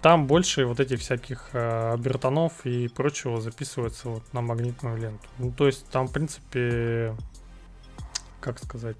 [0.00, 5.26] там больше вот этих всяких э, обертонов и прочего записывается вот на магнитную ленту.
[5.38, 7.14] Ну, то есть там, в принципе,
[8.40, 8.96] как сказать,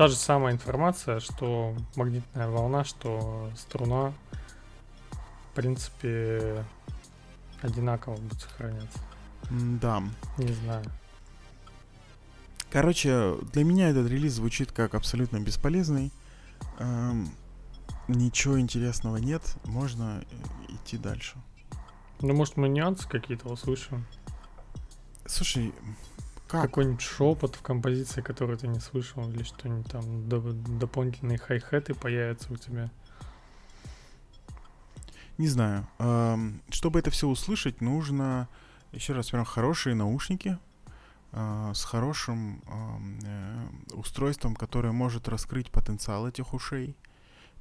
[0.00, 4.14] та же самая информация, что магнитная волна, что струна,
[5.10, 6.64] в принципе,
[7.60, 8.98] одинаково будет сохраняться.
[9.50, 10.02] Да.
[10.38, 10.86] Не знаю.
[12.70, 16.10] Короче, для меня этот релиз звучит как абсолютно бесполезный.
[16.78, 17.28] Эм,
[18.08, 21.36] ничего интересного нет, можно э, идти дальше.
[22.22, 24.06] Ну, может, мы нюансы какие-то услышим?
[25.26, 25.74] Слушай,
[26.50, 26.62] как?
[26.62, 30.28] Какой-нибудь шепот в композиции, который ты не слышал, или что-нибудь там,
[30.78, 32.90] дополнительные хай-хеты появятся у тебя?
[35.38, 35.86] Не знаю.
[36.70, 38.48] Чтобы это все услышать, нужно
[38.92, 40.58] еще раз, прям хорошие наушники,
[41.32, 46.96] э, с хорошим э, устройством, которое может раскрыть потенциал этих ушей.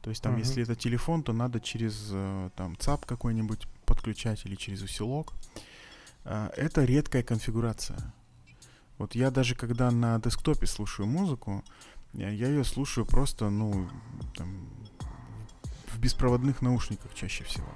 [0.01, 0.39] То есть там, uh-huh.
[0.39, 5.33] если это телефон, то надо через э, там ЦАП какой-нибудь подключать или через усилок.
[6.25, 8.13] Э, это редкая конфигурация.
[8.99, 11.63] Вот я даже когда на десктопе слушаю музыку,
[12.13, 13.87] я, ее слушаю просто, ну,
[14.35, 14.67] там,
[15.87, 17.69] в беспроводных наушниках чаще всего.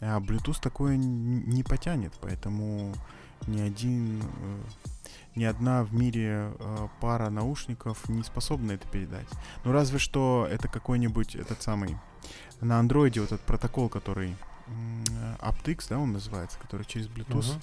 [0.00, 2.94] А Bluetooth такое не потянет, поэтому
[3.46, 4.60] ни один, э,
[5.34, 9.28] ни одна в мире э, пара наушников не способна это передать.
[9.64, 11.96] Ну разве что это какой-нибудь этот самый
[12.60, 14.36] на андроиде вот этот протокол, который
[15.40, 17.58] aptX, да, он называется, который через Bluetooth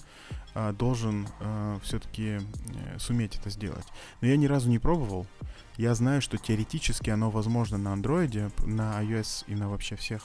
[0.54, 0.74] uh-huh.
[0.74, 2.40] должен э, все-таки
[3.00, 3.86] суметь это сделать.
[4.22, 5.26] Но я ни разу не пробовал.
[5.78, 10.24] Я знаю, что теоретически оно возможно на андроиде, на iOS и на вообще всех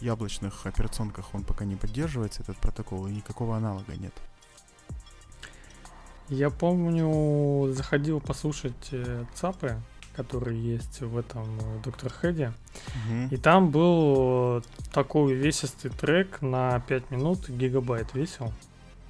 [0.00, 4.12] яблочных операционках он пока не поддерживается, этот протокол, и никакого аналога нет.
[6.28, 9.80] Я помню, заходил послушать э, ЦАПы,
[10.18, 12.52] которые есть в этом э, Доктор Хэдди.
[13.06, 13.28] Угу.
[13.30, 18.52] И там был такой весистый трек на 5 минут, гигабайт весил.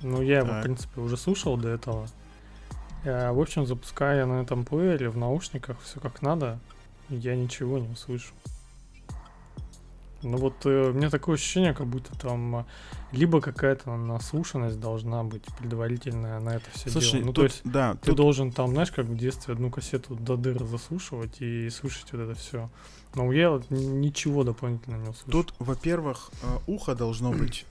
[0.03, 0.61] Ну, я его, так.
[0.61, 2.09] в принципе, уже слушал до этого.
[3.05, 6.59] Я, в общем, запуская на этом плеере в наушниках все как надо,
[7.09, 8.35] я ничего не услышу.
[10.23, 12.65] Ну вот э, у меня такое ощущение, как будто там э,
[13.13, 17.27] либо какая-то наслушанность должна быть предварительная на это все Слушай, дело.
[17.27, 18.17] Ну тут, то есть да, ты тут...
[18.17, 22.35] должен там, знаешь, как в детстве одну кассету до дыр заслушивать и слушать вот это
[22.35, 22.69] все.
[23.15, 25.31] Но я ничего дополнительно не услышу.
[25.31, 27.65] Тут, во-первых, э, ухо должно быть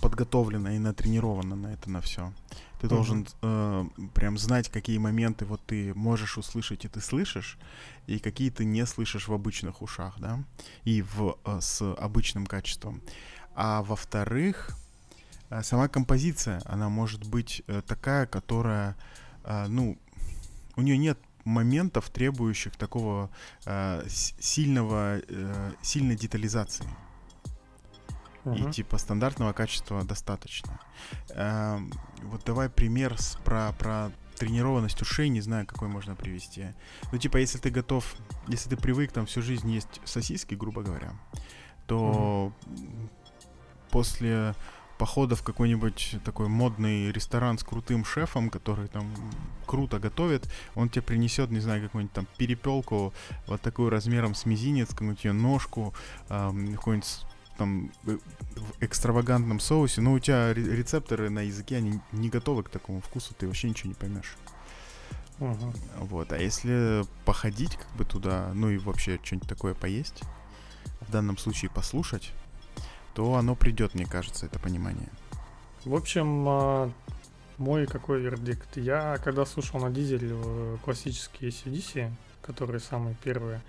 [0.00, 2.32] подготовлено и натренировано на это на все.
[2.80, 2.90] Ты uh-huh.
[2.90, 3.84] должен э,
[4.14, 7.58] прям знать, какие моменты вот ты можешь услышать и ты слышишь,
[8.06, 10.42] и какие ты не слышишь в обычных ушах, да,
[10.84, 13.02] и в, э, с обычным качеством.
[13.54, 14.76] А во-вторых,
[15.50, 18.96] э, сама композиция, она может быть э, такая, которая,
[19.44, 19.98] э, ну,
[20.76, 23.30] у нее нет моментов, требующих такого
[23.66, 26.86] э, сильного, э, сильной детализации.
[28.44, 28.68] Uh-huh.
[28.68, 30.80] И типа стандартного качества достаточно.
[31.30, 36.68] Эм, вот давай пример с, про, про тренированность ушей, не знаю, какой можно привести.
[37.12, 38.16] Ну, типа, если ты готов,
[38.48, 41.12] если ты привык там всю жизнь есть сосиски, грубо говоря,
[41.86, 43.10] то uh-huh.
[43.90, 44.54] после
[45.00, 49.10] похода в какой-нибудь такой модный ресторан с крутым шефом, который там
[49.66, 53.14] круто готовит, он тебе принесет, не знаю, какую-нибудь там перепелку
[53.46, 55.94] вот такую размером с мизинец, какую-нибудь ее ножку,
[56.28, 57.26] эм, какой-нибудь
[57.60, 58.16] там э,
[58.56, 63.34] в экстравагантном соусе, но у тебя рецепторы на языке, они не готовы к такому вкусу,
[63.34, 64.34] ты вообще ничего не поймешь.
[65.40, 65.74] Угу.
[65.98, 70.22] Вот, а если походить как бы туда, ну и вообще что-нибудь такое поесть,
[71.02, 72.32] в данном случае послушать,
[73.12, 75.10] то оно придет, мне кажется, это понимание.
[75.84, 76.90] В общем, а,
[77.58, 78.78] мой какой вердикт?
[78.78, 83.60] Я когда слушал на дизель э, классические ACDC, которые самые первые,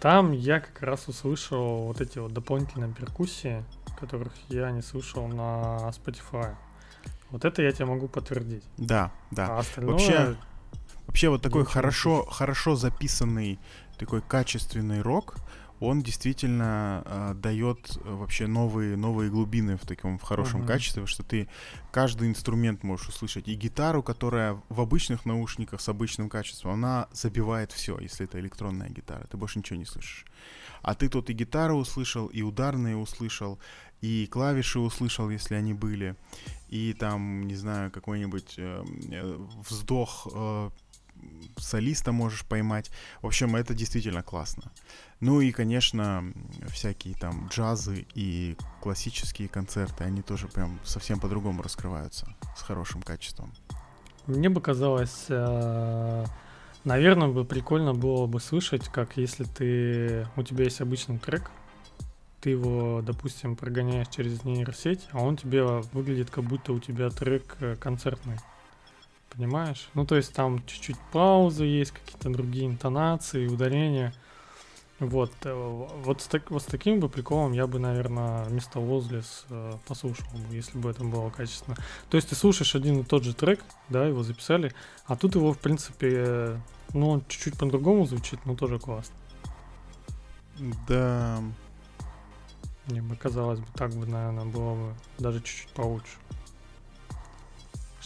[0.00, 3.64] там я как раз услышал вот эти вот дополнительные перкуссии,
[3.98, 6.54] которых я не слышал на Spotify.
[7.30, 8.64] Вот это я тебе могу подтвердить.
[8.76, 9.56] Да, да.
[9.56, 9.92] А остальное...
[9.92, 10.36] Вообще,
[11.06, 13.58] вообще вот такой хорошо, хорошо записанный,
[13.98, 15.36] такой качественный рок,
[15.80, 20.66] он действительно э, дает э, вообще новые, новые глубины в таком в хорошем uh-huh.
[20.66, 21.48] качестве, что ты
[21.92, 23.48] каждый инструмент можешь услышать.
[23.48, 28.88] И гитару, которая в обычных наушниках с обычным качеством, она забивает все, если это электронная
[28.88, 29.26] гитара.
[29.30, 30.26] Ты больше ничего не слышишь.
[30.82, 33.58] А ты тут и гитару услышал, и ударные услышал,
[34.00, 36.14] и клавиши услышал, если они были,
[36.68, 40.70] и там, не знаю, какой-нибудь эм, э, вздох э,
[41.56, 42.90] солиста можешь поймать.
[43.22, 44.72] В общем, это действительно классно.
[45.20, 46.24] Ну и, конечно,
[46.68, 53.52] всякие там джазы и классические концерты, они тоже прям совсем по-другому раскрываются с хорошим качеством.
[54.26, 56.24] Мне бы казалось, э,
[56.84, 61.50] наверное, бы прикольно было бы слышать, как если ты у тебя есть обычный трек,
[62.40, 67.56] ты его, допустим, прогоняешь через нейросеть, а он тебе выглядит, как будто у тебя трек
[67.60, 68.38] э, концертный.
[69.30, 69.88] Понимаешь?
[69.94, 74.12] Ну, то есть там чуть-чуть паузы есть, какие-то другие интонации, ударения.
[74.98, 79.46] Вот, э, вот с, так, вот с таким бы приколом я бы, наверное, вместо Возлес
[79.48, 81.76] э, послушал бы, если бы это было качественно.
[82.10, 84.74] То есть ты слушаешь один и тот же трек, да, его записали,
[85.06, 86.60] а тут его, в принципе,
[86.94, 89.14] ну, он чуть-чуть по-другому звучит, но тоже классно.
[90.88, 91.38] Да.
[92.86, 96.16] Мне бы казалось бы, так бы, наверное, было бы даже чуть-чуть получше.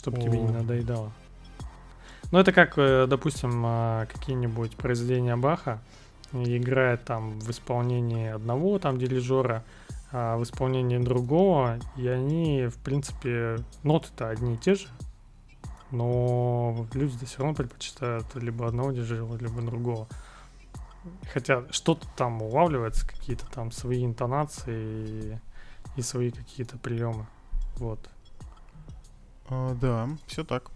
[0.03, 1.13] Чтобы тебе не надоедало.
[2.33, 5.81] Ну, это как, э, допустим, а, какие-нибудь произведения Баха,
[6.33, 9.65] играет там в исполнении одного там дирижера,
[10.11, 14.89] а в исполнении другого, и они, в принципе, ноты-то одни и те же,
[15.91, 20.09] но люди все равно предпочитают либо одного дирижера, либо другого.
[21.33, 25.39] Хотя что-то там улавливается, какие-то там свои интонации и,
[25.97, 27.27] и свои какие-то приемы.
[27.77, 27.99] Вот.
[29.53, 30.71] А, да, все так.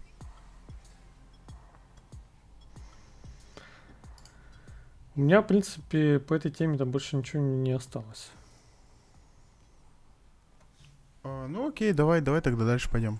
[5.15, 8.29] У меня, в принципе, по этой теме там больше ничего не осталось.
[11.23, 13.19] А, ну окей, давай, давай тогда дальше пойдем.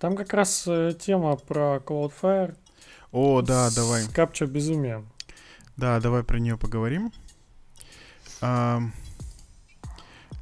[0.00, 2.56] Там как раз э, тема про Cloudflare.
[3.12, 4.08] О, да, с давай.
[4.08, 5.04] Капча безумия.
[5.76, 7.12] Да, давай про нее поговорим.
[8.40, 8.80] А,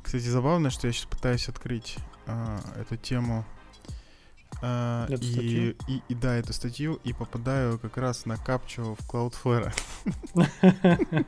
[0.03, 3.45] кстати, забавно, что я сейчас пытаюсь открыть а, эту тему
[4.61, 5.77] а, Эту и, статью?
[5.87, 9.73] и, и да, эту статью, и попадаю как раз на капчу в Cloudflare.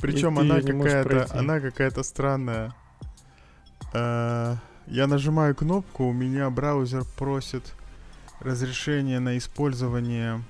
[0.00, 2.74] Причем она какая-то, она какая-то странная.
[3.92, 7.74] А, Я нажимаю кнопку, у меня браузер просит
[8.40, 10.42] разрешение на использование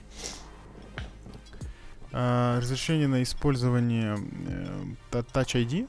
[2.12, 5.88] а, разрешение на использование э, Touch ID,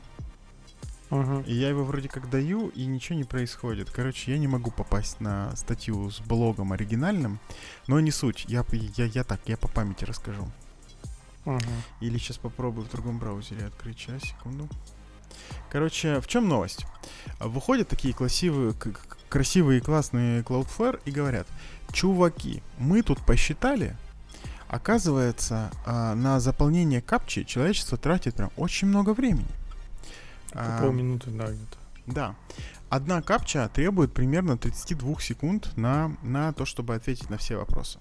[1.09, 1.41] Мгм.
[1.41, 3.89] и я его вроде как даю, и ничего не происходит.
[3.89, 7.39] Короче, я не могу попасть на статью с блогом оригинальным,
[7.87, 8.45] но не суть.
[8.47, 10.47] Я, я, я так, я по памяти расскажу.
[11.45, 11.61] Мгм.
[11.99, 13.97] Или сейчас попробую в другом браузере открыть.
[13.97, 14.69] Сейчас, секунду.
[15.71, 16.85] Короче, в чем новость?
[17.39, 18.75] Выходят такие красивые,
[19.29, 21.47] красивые и классные Cloudflare и говорят,
[21.91, 23.95] чуваки, мы тут посчитали,
[24.67, 29.47] оказывается, а, на заполнение капчи человечество тратит прям очень много времени.
[30.51, 31.77] По А, полминуты, да, где-то.
[32.07, 32.35] да.
[32.89, 37.99] Одна капча требует примерно 32 секунд на, на то, чтобы ответить на все вопросы.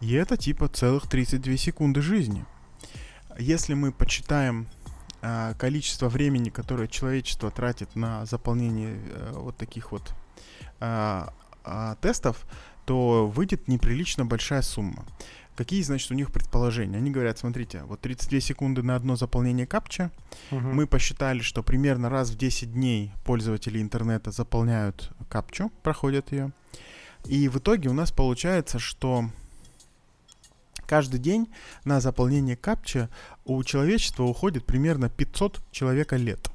[0.00, 2.44] И это типа целых 32 секунды жизни.
[3.38, 4.66] Если мы почитаем
[5.22, 10.14] а, количество времени, которое человечество тратит на заполнение э, вот таких вот
[10.80, 11.32] а,
[12.00, 12.46] тестов,
[12.86, 15.04] то выйдет неприлично большая сумма.
[15.56, 16.98] Какие, значит, у них предположения?
[16.98, 20.10] Они говорят, смотрите, вот 32 секунды на одно заполнение капча,
[20.50, 20.74] Мгм.
[20.74, 26.52] мы посчитали, что примерно раз в 10 дней пользователи интернета заполняют капчу, проходят ее.
[27.24, 29.30] И в итоге у нас получается, что
[30.86, 31.48] каждый день
[31.84, 33.08] на заполнение капча
[33.44, 36.50] у человечества уходит примерно 500 человека лет.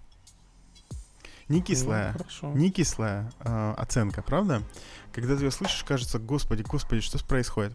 [1.48, 2.54] Не Ну, кислая, хорошо.
[2.54, 4.64] не кислая э, оценка, правда?
[5.14, 7.74] Когда ты ее слышишь, кажется, господи, господи, что происходит?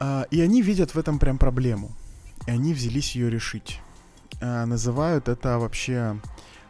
[0.00, 1.92] А, и они видят в этом прям проблему.
[2.46, 3.80] И они взялись ее решить.
[4.40, 6.18] А, называют это вообще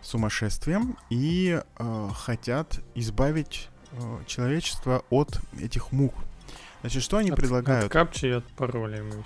[0.02, 6.14] сумасшествием и э, хотят избавить э, человечество от этих мух.
[6.80, 7.86] Значит, что они От- предлагают?
[7.86, 9.24] От капчи и от пароля ему еще.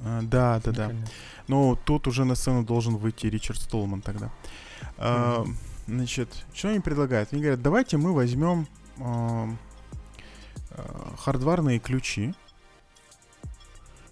[0.00, 0.82] А, да, да, да.
[0.88, 1.08] Наконец.
[1.46, 4.32] Ну, тут уже на сцену должен выйти Ричард Столман тогда.
[4.98, 5.46] А,
[5.86, 7.32] значит, что они предлагают?
[7.32, 8.66] Они говорят, давайте мы возьмем
[11.18, 12.34] хардварные ключи,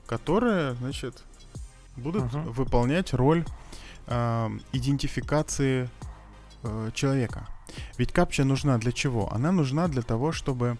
[0.07, 1.23] которые, значит,
[1.97, 2.39] будут Ага.
[2.51, 3.45] выполнять роль
[4.07, 5.89] а, идентификации
[6.63, 7.47] э, человека.
[7.97, 9.33] Ведь капча нужна для чего?
[9.33, 10.79] Она нужна для того, чтобы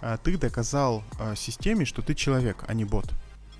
[0.00, 1.04] а, ты доказал
[1.36, 3.12] системе, что ты человек, а не бот.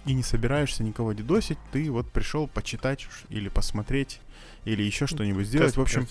[0.05, 4.21] И не собираешься никого дедосить, ты вот пришел почитать или посмотреть,
[4.65, 5.77] или еще что-нибудь сделать.
[5.77, 6.09] В общем,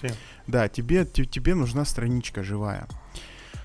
[0.47, 2.87] да, тебе, те- тебе нужна страничка живая.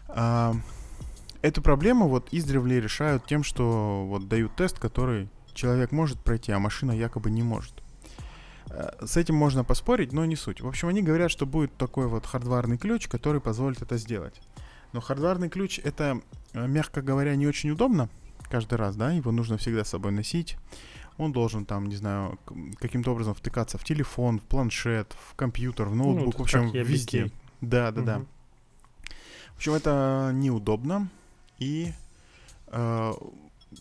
[0.08, 6.58] Эту проблему вот издревле решают тем, что вот дают тест, который человек может пройти, а
[6.58, 7.82] машина якобы не может.
[8.68, 10.60] Э, С этим можно поспорить, но не суть.
[10.60, 14.40] В общем, они говорят, что будет такой вот хардварный ключ, который позволит это сделать.
[14.92, 16.20] Но хардварный ключ это,
[16.52, 18.08] э, мягко говоря, не очень удобно
[18.50, 20.56] каждый раз, да, его нужно всегда с собой носить.
[21.18, 22.38] Он должен там, не знаю,
[22.78, 27.30] каким-то образом втыкаться в телефон, в планшет, в компьютер, в ноутбук, Ну, в общем, везде.
[27.60, 28.22] Да, да, да.
[29.56, 31.08] В общем, это неудобно.
[31.58, 31.92] И
[32.66, 33.12] э,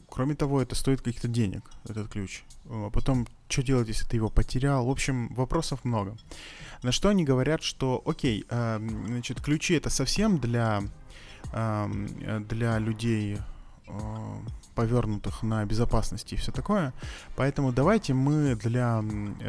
[0.10, 2.44] кроме того, это стоит каких-то денег, этот ключ.
[2.66, 4.86] Э, Потом, что делать, если ты его потерял?
[4.86, 6.18] В общем, вопросов много.
[6.82, 10.84] На что они говорят, что, окей, э, значит, ключи это совсем для
[11.52, 13.38] э, для людей
[13.88, 14.40] э,
[14.76, 16.94] повернутых на безопасности и все такое.
[17.36, 19.04] Поэтому давайте мы для,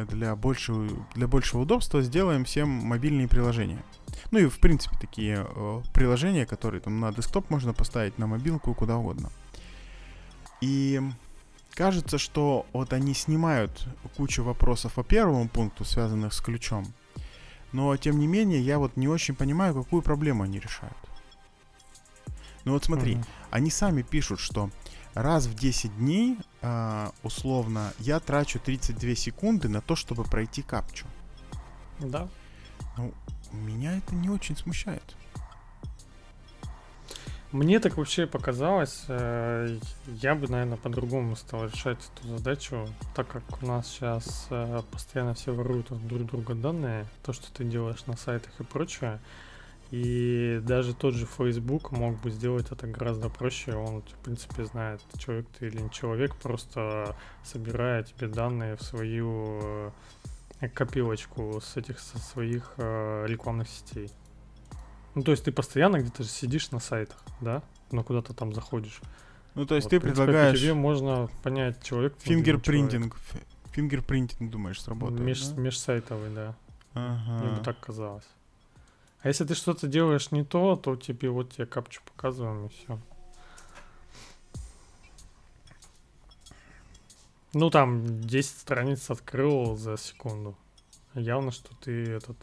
[0.09, 3.83] для, большего, для большего удобства сделаем всем мобильные приложения.
[4.31, 8.73] Ну и в принципе такие э, приложения, которые там на десктоп можно поставить, на мобилку,
[8.75, 9.31] куда угодно.
[10.61, 11.03] И
[11.75, 16.87] кажется, что вот они снимают кучу вопросов по первому пункту, связанных с ключом.
[17.73, 20.97] Но тем не менее, я вот не очень понимаю, какую проблему они решают.
[22.65, 23.27] Ну вот смотри, mm-hmm.
[23.51, 24.71] они сами пишут, что
[25.17, 31.07] раз в 10 дней, э, условно, я трачу 32 секунды на то, чтобы пройти капчу.
[31.99, 32.29] Да.
[32.99, 33.13] Ну,
[33.53, 35.17] меня это не очень смущает.
[37.51, 43.63] Мне так вообще показалось, э, я бы, наверное, по-другому стал решать эту задачу, так как
[43.63, 48.17] у нас сейчас э, постоянно все воруют друг друга данные, то, что ты делаешь на
[48.17, 49.21] сайтах и прочее.
[49.91, 53.75] И даже тот же Facebook мог бы сделать это гораздо проще.
[53.75, 59.93] Он, в принципе, знает, человек ты или не человек, просто собирая тебе данные в свою
[60.61, 64.11] э, копилочку с этих со своих э, рекламных сетей.
[65.15, 67.63] Ну, то есть ты постоянно где-то же сидишь на сайтах, да?
[67.93, 69.01] Но куда-то там заходишь.
[69.55, 70.61] Ну, то есть вот, ты предлагаешь...
[70.61, 72.15] тебе можно понять, человек...
[72.19, 73.17] Фингерпринтинг.
[73.71, 75.61] Фингерпринтинг, думаешь, сработает, Меж, да?
[75.61, 76.55] Межсайтовый, да.
[76.93, 77.45] Ага.
[77.45, 78.27] Мне бы так казалось.
[79.27, 83.01] А если ты что-то делаешь не то, то тебе вот тебе капчу показываем и все.
[87.53, 90.57] Ну там 10 страниц открыл за секунду.
[91.15, 92.37] Явно, что ты этот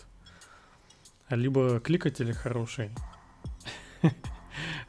[1.30, 2.92] либо кликатель хороший,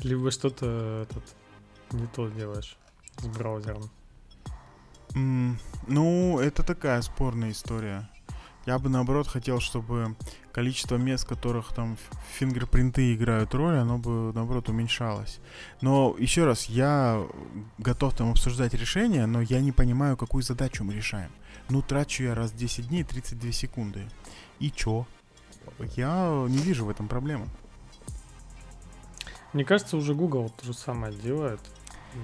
[0.01, 1.22] либо что-то этот
[1.92, 2.76] не то делаешь
[3.18, 3.88] с браузером.
[5.14, 8.11] Ну, это такая спорная история.
[8.67, 10.17] Я бы наоборот хотел, чтобы
[10.53, 11.99] количество мест, в которых там
[12.39, 15.41] фингерпринты играют роль, оно бы наоборот уменьшалось.
[15.83, 17.27] Но еще раз, я
[17.79, 21.31] готов там обсуждать решение, но я не понимаю, какую задачу мы решаем.
[21.69, 24.09] Ну, трачу я раз в 10 дней 32 секунды.
[24.61, 25.07] И чё?
[25.97, 27.49] Я не вижу в этом проблемы.
[29.53, 31.61] Мне кажется, уже Google то же самое делает.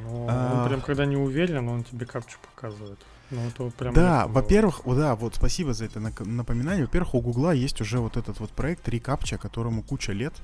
[0.04, 0.62] Но а...
[0.62, 2.98] он прям когда не уверен, он тебе капчу показывает.
[3.30, 6.84] Ну, это прям да, во-первых, о, да, вот спасибо за это напоминание.
[6.84, 10.34] Во-первых, у Гугла есть уже вот этот вот проект Рекапча, которому куча лет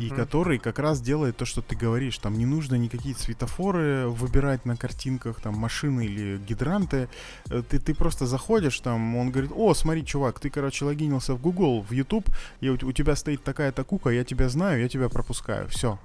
[0.00, 2.18] и который как раз делает то, что ты говоришь.
[2.18, 7.08] Там не нужно никакие светофоры выбирать на картинках, там машины или гидранты.
[7.50, 11.40] Э, ты, ты просто заходишь, там он говорит, о, смотри, чувак, ты, короче, логинился в
[11.40, 12.28] Google, в YouTube,
[12.60, 15.68] и у, у тебя стоит такая-то кука, я тебя знаю, я тебя пропускаю.
[15.68, 15.98] Все.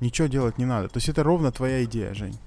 [0.00, 0.88] Ничего делать не надо.
[0.88, 2.38] То есть это ровно твоя идея, Жень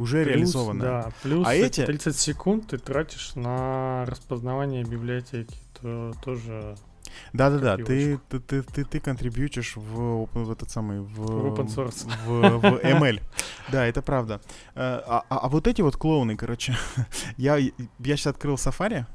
[0.00, 0.80] уже плюс, реализовано.
[0.82, 6.76] Да, плюс а эти 30 секунд ты тратишь на распознавание библиотеки, то тоже
[7.32, 11.00] да-да-да, ты, ты, ты, ты, ты контрибьютишь в, в этот самый...
[11.00, 12.08] В, в open source.
[12.26, 13.20] В, в ML.
[13.72, 14.40] Да, это правда.
[14.74, 16.76] Э, а, а, а вот эти вот клоуны, короче,
[17.36, 19.06] я, я сейчас открыл Safari,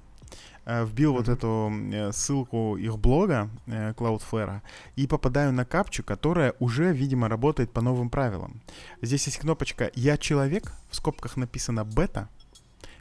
[0.66, 1.18] вбил mm-hmm.
[1.18, 4.61] вот эту э, ссылку их блога Cloudflare
[4.95, 8.61] и попадаю на капчу, которая уже, видимо, работает по новым правилам.
[9.01, 12.30] Здесь есть кнопочка «Я человек», в скобках написано «бета»,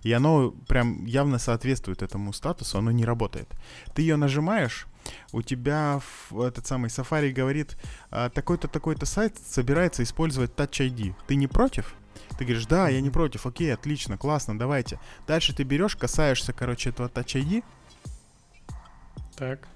[0.05, 3.49] и оно прям явно соответствует этому статусу, оно не работает.
[3.95, 4.87] Ты ее нажимаешь,
[5.33, 6.01] у тебя
[6.31, 7.77] в, этот самый Safari говорит,
[8.11, 11.15] «А, такой-то, такой-то сайт собирается использовать Touch ID.
[11.27, 11.95] Ты не против?
[12.39, 14.99] Ты говоришь, да, я не против, окей, отлично, классно, давайте.
[15.27, 17.65] Дальше ты берешь, касаешься, короче, этого Touch ID.
[19.37, 19.69] Так.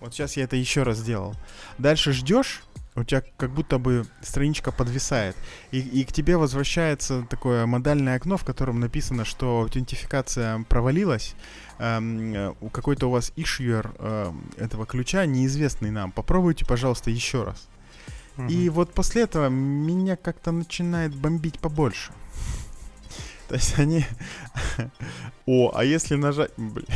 [0.00, 1.34] Вот сейчас я это еще раз сделал.
[1.78, 2.62] Дальше ждешь,
[2.96, 5.36] у тебя как будто бы страничка подвисает,
[5.72, 11.34] и, и к тебе возвращается такое модальное окно, в котором написано, что аутентификация провалилась,
[11.78, 16.12] эм, у какой-то у вас ишьюер э, этого ключа неизвестный нам.
[16.12, 17.68] Попробуйте, пожалуйста, еще раз.
[18.36, 18.48] Угу.
[18.48, 22.12] И вот после этого меня как-то начинает бомбить побольше.
[23.48, 24.04] То есть они...
[25.46, 26.52] О, а если нажать...
[26.56, 26.86] Блин.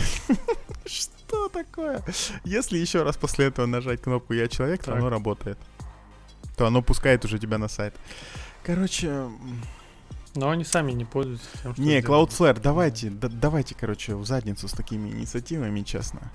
[0.84, 2.02] Что такое?
[2.44, 5.58] Если еще раз после этого нажать кнопку «Я человек», то оно работает
[6.58, 7.94] то оно пускает уже тебя на сайт.
[8.64, 9.30] Короче...
[10.34, 14.68] Но они сами не пользуются тем, что Не, Cloudflare, давайте, да, давайте, короче, в задницу
[14.68, 16.30] с такими инициативами, честно.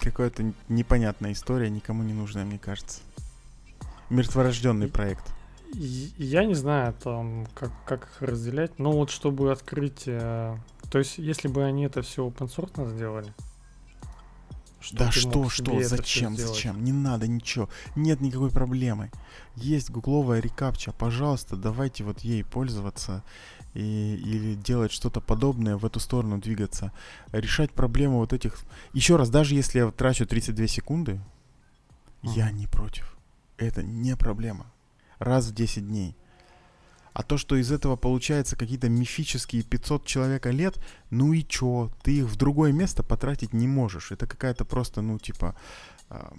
[0.00, 3.00] Какая-то непонятная история, никому не нужная, мне кажется.
[4.08, 5.24] Мертворожденный проект.
[5.72, 8.78] Я не знаю, там, как, как их разделять.
[8.78, 10.04] Но вот чтобы открыть...
[10.06, 10.56] Э,
[10.90, 13.32] то есть, если бы они это все open source сделали,
[14.80, 16.82] что да что, что, зачем, зачем?
[16.82, 17.68] Не надо ничего.
[17.96, 19.10] Нет никакой проблемы.
[19.54, 23.22] Есть гугловая рекапча, пожалуйста, давайте вот ей пользоваться
[23.74, 26.92] и, или делать что-то подобное, в эту сторону двигаться.
[27.32, 28.58] Решать проблему вот этих...
[28.92, 31.20] Еще раз, даже если я трачу 32 секунды,
[32.22, 33.16] Я не против.
[33.56, 34.66] Это не проблема.
[35.18, 36.16] Раз в 10 дней.
[37.12, 40.78] А то, что из этого получается какие-то мифические 500 человека лет,
[41.10, 41.90] ну и чё?
[42.02, 44.12] Ты их в другое место потратить не можешь.
[44.12, 45.56] Это какая-то просто, ну, типа,
[46.08, 46.30] э,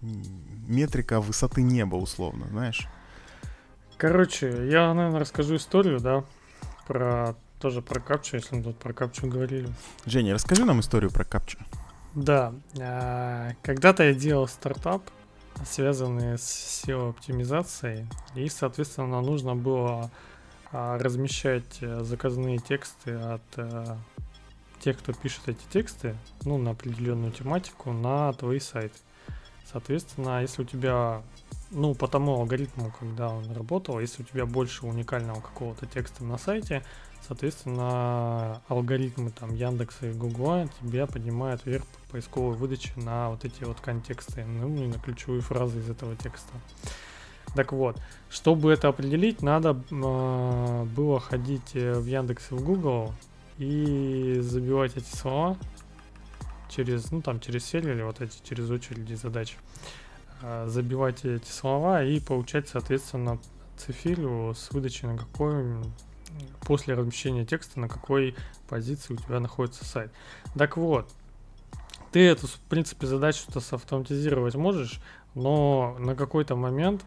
[0.00, 2.86] метрика высоты неба, условно, знаешь?
[3.96, 6.24] Короче, я, наверное, расскажу историю, да,
[6.88, 9.68] про тоже про капчу, если мы тут про капчу говорили.
[10.06, 11.58] Женя, расскажи нам историю про капчу.
[12.14, 15.02] Да, а, когда-то я делал стартап,
[15.64, 20.10] связанный с SEO-оптимизацией, и, соответственно, нужно было
[20.72, 23.96] а, размещать э, заказные тексты от э,
[24.80, 28.98] тех, кто пишет эти тексты, ну, на определенную тематику, на твои сайты.
[29.70, 31.22] Соответственно, если у тебя
[31.70, 36.38] ну, по тому алгоритму, когда он работал, если у тебя больше уникального какого-то текста на
[36.38, 36.82] сайте,
[37.26, 43.64] соответственно, алгоритмы там Яндекса и Гугла тебя поднимают вверх по поисковой выдаче на вот эти
[43.64, 46.52] вот контексты, ну и на ключевые фразы из этого текста.
[47.54, 47.98] Так вот,
[48.28, 53.12] чтобы это определить, надо э, было ходить э, в Яндекс и в Google
[53.56, 55.56] и забивать эти слова
[56.68, 59.56] через, ну там через сервер или вот эти через очереди задач.
[60.66, 63.38] Забивать эти слова и получать, соответственно,
[63.76, 65.64] цифилю с выдачей на какой
[66.66, 68.34] после размещения текста, на какой
[68.68, 70.12] позиции у тебя находится сайт.
[70.56, 71.10] Так вот,
[72.12, 75.00] ты эту, в принципе, задачу-то автоматизировать можешь,
[75.34, 77.04] но на какой-то момент,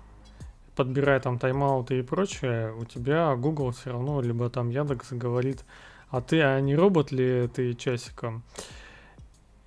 [0.76, 5.64] подбирая там тайм-ауты и прочее, у тебя Google все равно, либо там Яндекс говорит,
[6.10, 8.44] а ты, а не робот ли ты часиком?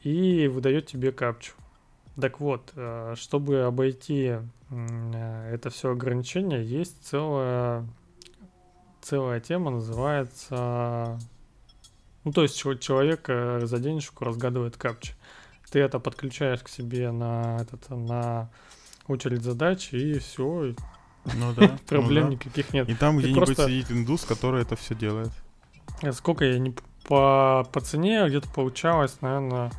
[0.03, 1.55] И выдает тебе капчу.
[2.21, 4.39] Так вот, э, чтобы обойти
[4.71, 7.87] э, это все ограничение, есть целая,
[9.03, 11.19] целая тема, называется...
[12.23, 15.13] Ну, то есть человек за денежку разгадывает капчи.
[15.71, 18.49] Ты это подключаешь к себе на, этот, на
[19.07, 20.75] очередь задач, и все.
[21.25, 21.79] Ну да.
[21.87, 22.35] Проблем ну, да.
[22.35, 22.89] никаких нет.
[22.89, 23.67] И там где-нибудь просто...
[23.67, 25.31] сидит индус, который это все делает.
[26.13, 29.71] Сколько я не по, по цене где-то получалось, наверное,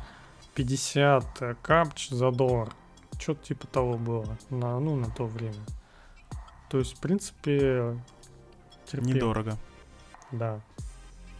[0.56, 2.72] 50 капч за доллар.
[3.20, 4.36] Что-то типа того было.
[4.50, 5.64] На, ну, на то время.
[6.68, 7.98] То есть, в принципе,
[8.86, 9.14] терпимо.
[9.14, 9.56] Недорого.
[10.32, 10.60] Да.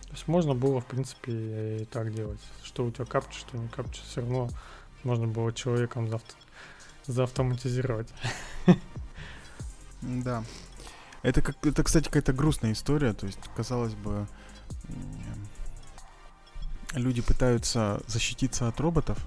[0.02, 2.40] То есть можно было, в принципе, и так делать.
[2.62, 4.02] Что у тебя капча, что не капча.
[4.02, 4.48] Все равно
[5.02, 6.34] можно было человеком заавто...
[7.06, 8.08] заавтоматизировать.
[10.02, 10.44] Да.
[11.22, 13.12] Это, как, это, кстати, какая-то грустная история.
[13.14, 14.26] То есть, казалось бы,
[16.98, 19.18] люди пытаются защититься от роботов,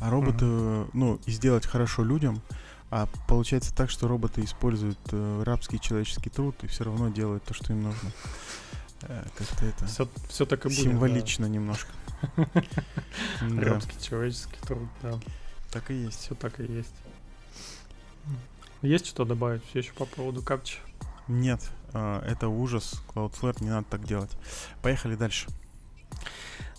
[0.00, 0.90] а роботы, mm-hmm.
[0.92, 2.40] ну, и сделать хорошо людям,
[2.90, 7.54] а получается так, что роботы используют э, рабский человеческий труд и все равно делают то,
[7.54, 8.10] что им нужно.
[9.02, 11.52] Э, как-то это все, все так и будет, символично да.
[11.52, 11.90] немножко.
[13.40, 15.18] Рабский человеческий труд, да.
[15.70, 16.20] Так и есть.
[16.20, 16.94] Все так и есть.
[18.82, 20.78] Есть что добавить все еще по поводу капчи?
[21.28, 21.60] Нет,
[21.92, 23.02] э, это ужас.
[23.14, 24.30] Cloudflare не надо так делать.
[24.82, 25.48] Поехали дальше.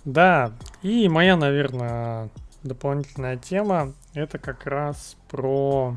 [0.06, 2.30] Да, и моя, наверное,
[2.64, 5.96] дополнительная тема это как раз про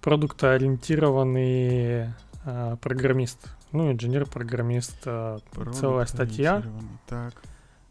[0.00, 2.08] продуктоориентированный
[2.44, 3.38] э, программист.
[3.72, 4.96] Ну, инженер-программист.
[5.06, 5.38] Э,
[5.72, 6.64] целая статья.
[7.06, 7.34] Так.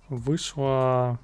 [0.10, 1.18] Вышла.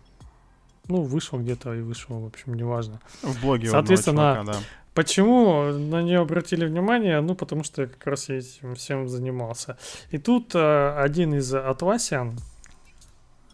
[0.88, 3.00] Ну, вышла где-то и вышла, в общем, неважно.
[3.22, 4.60] В блоге Соответственно, чувака, да.
[4.96, 7.22] Почему на нее обратили внимание?
[7.22, 9.78] Ну, потому что я как раз этим всем занимался.
[10.10, 12.40] И тут э, один из атласиан,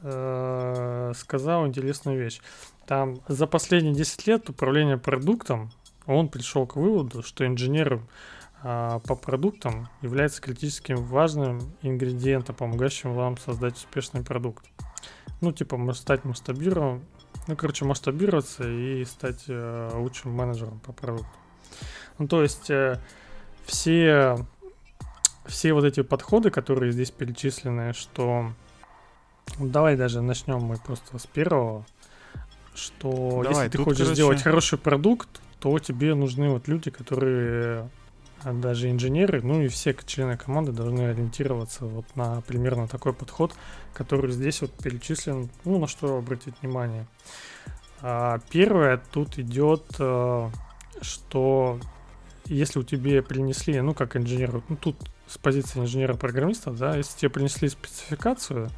[0.06, 2.39] э, сказал интересную вещь.
[2.86, 5.72] Там за последние 10 лет управление продуктом,
[6.06, 8.01] он пришел к выводу, что инженер
[8.64, 14.66] э, по продуктам является критически важным ингредиентом, помогающим вам создать успешный продукт.
[15.41, 17.03] Ну, типа, стать масштабированным,
[17.47, 21.28] ну, короче, масштабироваться и стать э, лучшим менеджером по продукту.
[22.20, 22.99] Ну, то есть э,
[23.66, 24.38] все,
[25.45, 28.51] все вот эти подходы, которые здесь перечислены, что
[29.60, 31.86] Давай даже начнем мы просто с первого,
[32.74, 34.14] что Давай, если ты хочешь короче...
[34.16, 35.30] сделать хороший продукт,
[35.60, 37.89] то тебе нужны вот люди, которые
[38.43, 43.54] а, даже инженеры, ну и все члены команды должны ориентироваться вот на примерно такой подход,
[43.93, 47.08] который здесь вот перечислен, ну на что обратить внимание.
[48.02, 50.50] А первое тут идет, э,
[51.02, 51.80] что
[52.46, 57.30] если у тебя принесли, ну как инженер, ну тут с позиции инженера-программиста, да, если тебе
[57.32, 58.70] принесли спецификацию,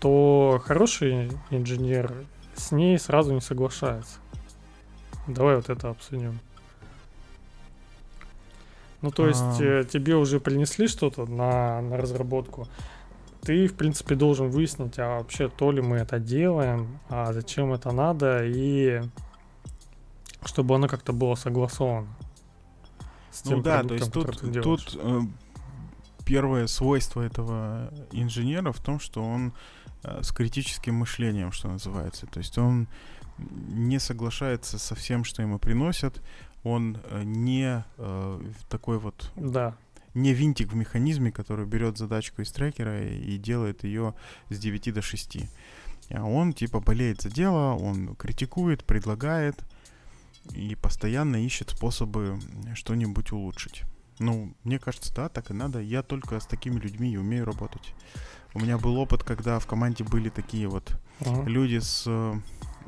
[0.00, 2.12] то хороший инженер
[2.56, 4.18] с ней сразу не соглашается.
[5.26, 6.40] Давай вот это обсудим.
[9.02, 9.84] Ну, то есть а...
[9.84, 12.66] тебе уже принесли что-то на, на разработку.
[13.42, 17.90] Ты, в принципе, должен выяснить, а вообще то ли мы это делаем, а зачем это
[17.92, 19.02] надо, и
[20.44, 22.08] чтобы оно как-то было согласовано.
[23.30, 25.20] С ну тем да, то есть тут, тут э,
[26.26, 29.52] первое свойство этого инженера в том, что он э,
[30.02, 32.26] с критическим мышлением, что называется.
[32.26, 32.88] То есть он
[33.38, 36.22] не соглашается со всем, что ему приносят,
[36.62, 39.32] он э, не э, такой вот...
[39.36, 39.76] Да.
[40.12, 44.14] Не винтик в механизме, который берет задачку из трекера и делает ее
[44.48, 45.38] с 9 до 6.
[46.10, 49.62] А он типа болеет за дело, он критикует, предлагает
[50.52, 52.40] и постоянно ищет способы
[52.74, 53.84] что-нибудь улучшить.
[54.18, 55.80] Ну, мне кажется, да, так и надо.
[55.80, 57.94] Я только с такими людьми и умею работать.
[58.54, 61.46] У меня был опыт, когда в команде были такие вот uh-huh.
[61.46, 62.34] люди с э,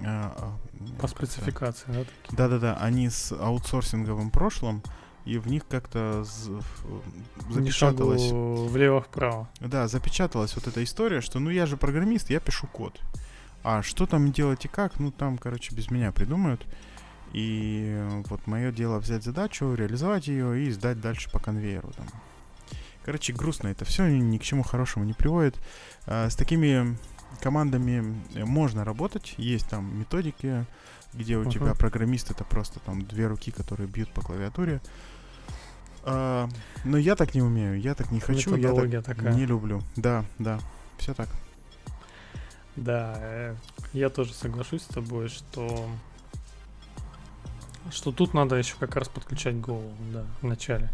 [0.05, 0.59] а,
[1.01, 2.05] По спецификации, да?
[2.31, 4.83] Да-да-да, они с аутсорсинговым прошлым,
[5.25, 6.25] и в них как-то
[7.49, 8.31] запечаталось...
[8.33, 9.49] Влево-вправо.
[9.61, 13.01] Да, запечаталась вот эта история, что ну я же программист, я пишу код.
[13.63, 16.67] А что там делать и как, ну там, короче, без меня придумают.
[17.33, 21.93] И вот мое дело взять задачу, реализовать ее и сдать дальше по конвейеру.
[21.93, 22.07] Там.
[23.05, 25.57] Короче, грустно это все, ни к чему хорошему не приводит.
[26.07, 26.97] А, с такими
[27.41, 30.67] командами э, можно работать, есть там методики,
[31.13, 31.53] где у uh-huh.
[31.53, 34.81] тебя программист это просто там две руки, которые бьют по клавиатуре.
[36.05, 36.49] А,
[36.85, 39.35] но я так не умею, я так не хочу, я так такая.
[39.35, 39.83] не люблю.
[39.97, 40.61] Да, да,
[40.99, 41.29] все так.
[42.77, 43.57] Да, э,
[43.93, 45.89] я тоже соглашусь с тобой, что
[47.91, 50.91] что тут надо еще как раз подключать голову, да, в начале.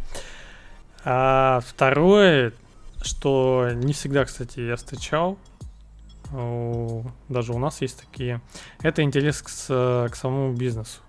[1.05, 2.53] А второе,
[3.03, 5.39] что не всегда, кстати, я встречал,
[6.31, 8.41] даже у нас есть такие,
[8.83, 11.01] это интерес к, к самому бизнесу.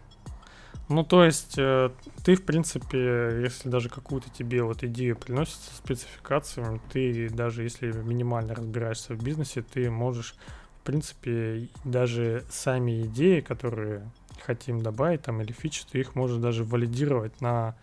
[0.90, 1.92] Ну, то есть, э,
[2.24, 7.92] ты, в принципе, если даже какую-то тебе вот идею приносит со спецификациями, ты даже если
[7.92, 10.34] минимально разбираешься в бизнесе, ты можешь,
[10.82, 14.10] в принципе, даже сами идеи, которые
[14.44, 17.76] хотим добавить там или фичи, ты их можешь даже валидировать на,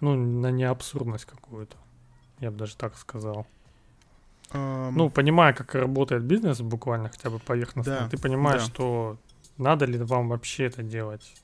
[0.00, 1.76] ну, на неабсурдность какую-то.
[2.40, 3.46] Я бы даже так сказал.
[4.50, 8.68] Um, ну, понимая, как работает бизнес, буквально хотя бы поверхностно, да, ты понимаешь, да.
[8.68, 9.18] что
[9.58, 11.34] надо ли вам вообще это делать.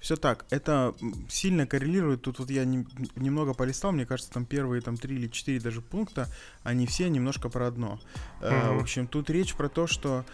[0.00, 0.44] Все так.
[0.50, 0.94] Это
[1.30, 2.20] сильно коррелирует.
[2.22, 5.80] Тут вот я не, немного полистал, мне кажется, там первые там три или четыре даже
[5.80, 6.28] пункта,
[6.62, 7.98] они все немножко про одно.
[8.42, 8.76] Mm-hmm.
[8.76, 10.26] в общем, тут речь про то, что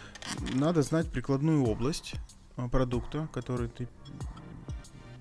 [0.53, 2.15] надо знать прикладную область
[2.57, 3.87] а, продукта, который ты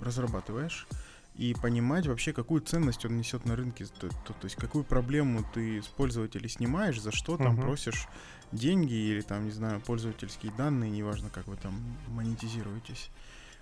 [0.00, 0.88] разрабатываешь
[1.34, 5.44] и понимать вообще, какую ценность он несет на рынке, то, то, то есть какую проблему
[5.54, 7.62] ты с пользователей снимаешь, за что там uh-huh.
[7.62, 8.08] просишь
[8.52, 13.10] деньги или там, не знаю, пользовательские данные, неважно, как вы там монетизируетесь.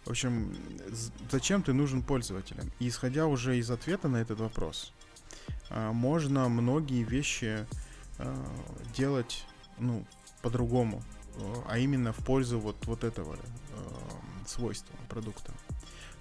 [0.04, 0.56] В общем,
[1.30, 2.72] зачем ты нужен пользователям?
[2.78, 4.92] И исходя уже из ответа на этот вопрос,
[5.70, 7.66] а, можно многие вещи
[8.18, 8.34] а,
[8.96, 9.44] делать,
[9.78, 10.06] ну,
[10.42, 11.02] по-другому,
[11.68, 13.36] а именно в пользу вот, вот этого
[14.46, 15.52] свойства продукта.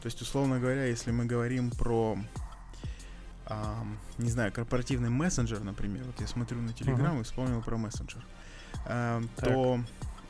[0.08, 2.18] То есть, условно говоря, если мы говорим про,
[3.46, 3.86] а,
[4.18, 7.20] не знаю, корпоративный мессенджер, например, вот я смотрю на Telegram uh-huh.
[7.20, 8.24] и вспомнил про мессенджер,
[8.86, 9.82] а, то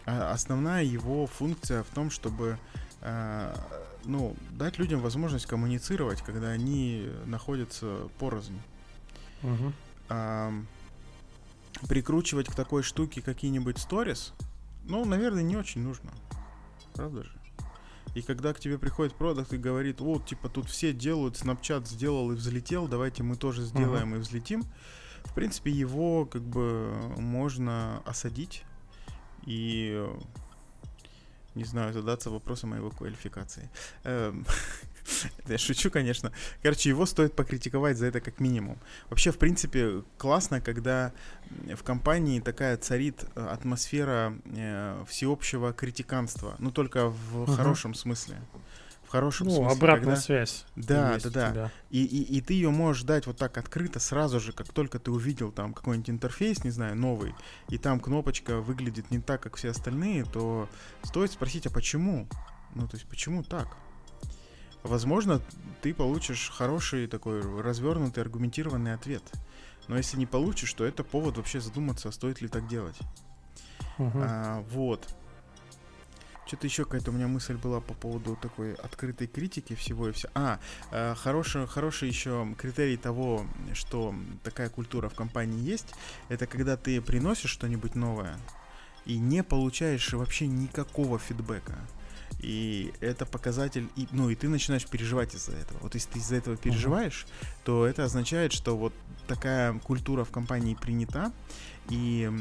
[0.05, 2.57] основная его функция в том, чтобы
[3.03, 3.55] а,
[4.03, 8.59] ну, дать людям возможность коммуницировать, когда они находятся порознь.
[9.43, 9.73] Uh-huh.
[10.09, 10.51] А,
[11.87, 14.33] прикручивать к такой штуке какие-нибудь сторис,
[14.85, 16.09] ну, наверное, не очень нужно.
[16.95, 17.36] Правда же?
[18.15, 22.31] И когда к тебе приходит продукт и говорит, вот, типа, тут все делают, Snapchat сделал
[22.31, 24.17] и взлетел, давайте мы тоже сделаем uh-huh.
[24.17, 24.63] и взлетим.
[25.23, 28.63] В принципе, его как бы можно осадить
[29.45, 30.07] и
[31.57, 33.69] не знаю, задаться вопросом о его квалификации.
[35.47, 36.31] Я шучу, конечно.
[36.61, 38.77] Короче, его стоит покритиковать за это как минимум.
[39.09, 41.13] Вообще, в принципе, классно, когда
[41.49, 46.55] в компании такая царит э, атмосфера э, всеобщего критиканства.
[46.59, 47.51] Ну, только в угу.
[47.51, 48.37] хорошем смысле.
[49.07, 49.71] В хорошем ну, смысле.
[49.71, 50.21] обратная когда...
[50.21, 50.65] связь.
[50.75, 51.71] Да, да, да.
[51.91, 55.11] И, и, и ты ее можешь дать вот так открыто сразу же, как только ты
[55.11, 57.33] увидел там какой-нибудь интерфейс, не знаю, новый,
[57.69, 60.67] и там кнопочка выглядит не так, как все остальные, то
[61.03, 62.27] стоит спросить, а почему?
[62.75, 63.77] Ну, то есть, почему так?
[64.87, 65.41] Возможно,
[65.81, 69.23] ты получишь хороший такой развернутый, аргументированный ответ.
[69.87, 72.97] Но если не получишь, то это повод вообще задуматься, стоит ли так делать.
[73.97, 74.11] Uh-huh.
[74.15, 75.07] А, вот.
[76.45, 80.29] Что-то еще какая-то у меня мысль была по поводу такой открытой критики всего и все.
[80.33, 80.59] А,
[80.91, 85.93] э, хороший, хороший еще критерий того, что такая культура в компании есть,
[86.29, 88.37] это когда ты приносишь что-нибудь новое
[89.05, 91.77] и не получаешь вообще никакого фидбэка.
[92.39, 95.79] И это показатель, и, ну и ты начинаешь переживать из-за этого.
[95.81, 97.47] Вот если ты из-за этого переживаешь, uh-huh.
[97.65, 98.93] то это означает, что вот
[99.27, 101.31] такая культура в компании принята,
[101.89, 102.31] и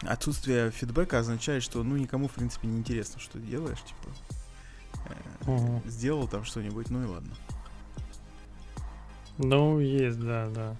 [0.00, 5.50] отсутствие фидбэка означает, что ну никому в принципе не интересно, что ты делаешь, типа.
[5.50, 5.82] Угу.
[5.86, 7.34] Сделал там что-нибудь, ну и ладно.
[9.36, 10.76] Ну, есть, да, да.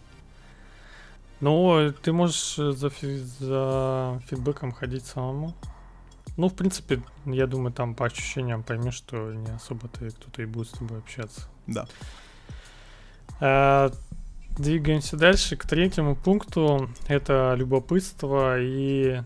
[1.41, 5.55] Ну, ты можешь за, фи- за фидбэком ходить самому.
[6.37, 10.47] Ну, в принципе, я думаю, там по ощущениям поймешь, что не особо ты кто-то и
[10.47, 11.49] будет с тобой общаться.
[11.67, 11.87] Да.
[13.41, 13.93] А,
[14.59, 16.89] двигаемся дальше к третьему пункту.
[17.07, 19.23] Это любопытство и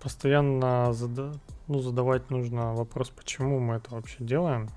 [0.00, 4.68] постоянно зада- ну, задавать нужно вопрос, почему мы это вообще делаем.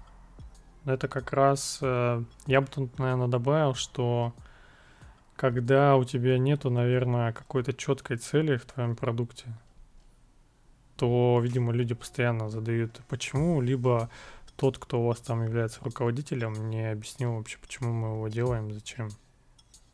[0.86, 4.34] Это как раз, э, я бы тут, наверное, добавил, что
[5.36, 9.48] когда у тебя нету, наверное, какой-то четкой цели в твоем продукте,
[10.98, 14.10] то, видимо, люди постоянно задают почему, либо
[14.56, 19.10] тот, кто у вас там является руководителем, не объяснил вообще, почему мы его делаем, зачем.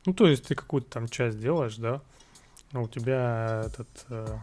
[0.06, 2.02] Ну, то есть ты какую-то там часть делаешь, да,
[2.72, 3.88] но у тебя этот...
[4.10, 4.38] Э,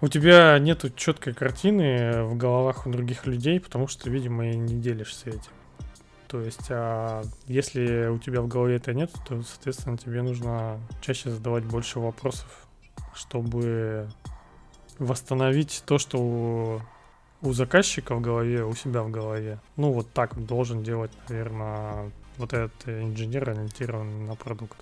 [0.00, 4.80] у тебя нету четкой картины в головах у других людей, потому что, видимо, и не
[4.80, 5.52] делишься этим.
[6.26, 11.30] То есть, а если у тебя в голове это нет, то, соответственно, тебе нужно чаще
[11.30, 12.66] задавать больше вопросов,
[13.14, 14.08] чтобы
[14.98, 16.80] восстановить то, что у,
[17.42, 19.58] у заказчика в голове, у себя в голове.
[19.76, 24.76] Ну, вот так должен делать, наверное, вот этот инженер, ориентированный на продукт.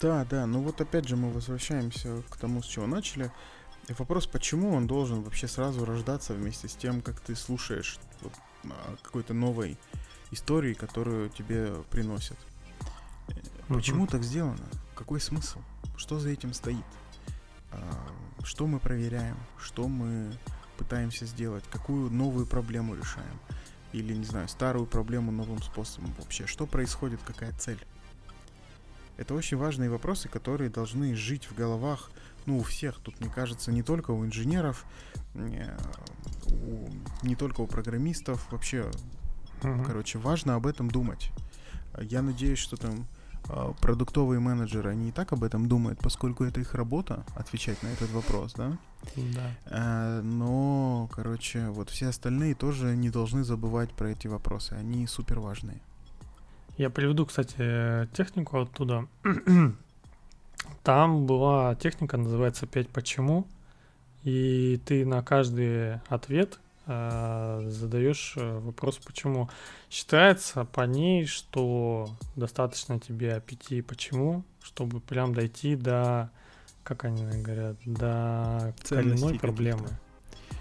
[0.00, 3.30] Да, да, ну вот опять же мы возвращаемся к тому, с чего начали.
[3.88, 8.32] И вопрос, почему он должен вообще сразу рождаться вместе с тем, как ты слушаешь вот,
[9.02, 9.76] какой-то новой
[10.30, 12.36] истории, которую тебе приносят.
[13.28, 13.74] Mm-hmm.
[13.74, 14.68] Почему так сделано?
[14.94, 15.60] Какой смысл?
[15.96, 16.84] Что за этим стоит?
[18.44, 19.36] Что мы проверяем?
[19.58, 20.32] Что мы
[20.76, 21.64] пытаемся сделать?
[21.70, 23.38] Какую новую проблему решаем?
[23.92, 26.46] Или, не знаю, старую проблему новым способом вообще?
[26.46, 27.20] Что происходит?
[27.24, 27.78] Какая цель?
[29.18, 32.10] Это очень важные вопросы, которые должны жить в головах
[32.46, 34.84] ну, у всех, тут, мне кажется, не только у инженеров,
[35.34, 35.76] э,
[36.46, 36.88] у,
[37.24, 38.90] не только у программистов, вообще,
[39.60, 39.84] uh-huh.
[39.84, 41.30] короче, важно об этом думать.
[42.00, 43.06] Я надеюсь, что там
[43.80, 48.10] продуктовые менеджеры, они и так об этом думают, поскольку это их работа, отвечать на этот
[48.10, 48.78] вопрос, да?
[49.16, 49.50] Да.
[49.66, 55.40] Э, но, короче, вот все остальные тоже не должны забывать про эти вопросы, они супер
[55.40, 55.80] важные.
[56.78, 59.06] Я приведу, кстати, технику оттуда.
[60.82, 63.46] Там была техника, называется 5 почему.
[64.24, 69.48] И ты на каждый ответ задаешь э, вопрос почему.
[69.90, 76.30] Считается по ней, что достаточно тебе 5 почему, чтобы прям дойти до,
[76.82, 79.88] как они говорят, до коренной проблемы.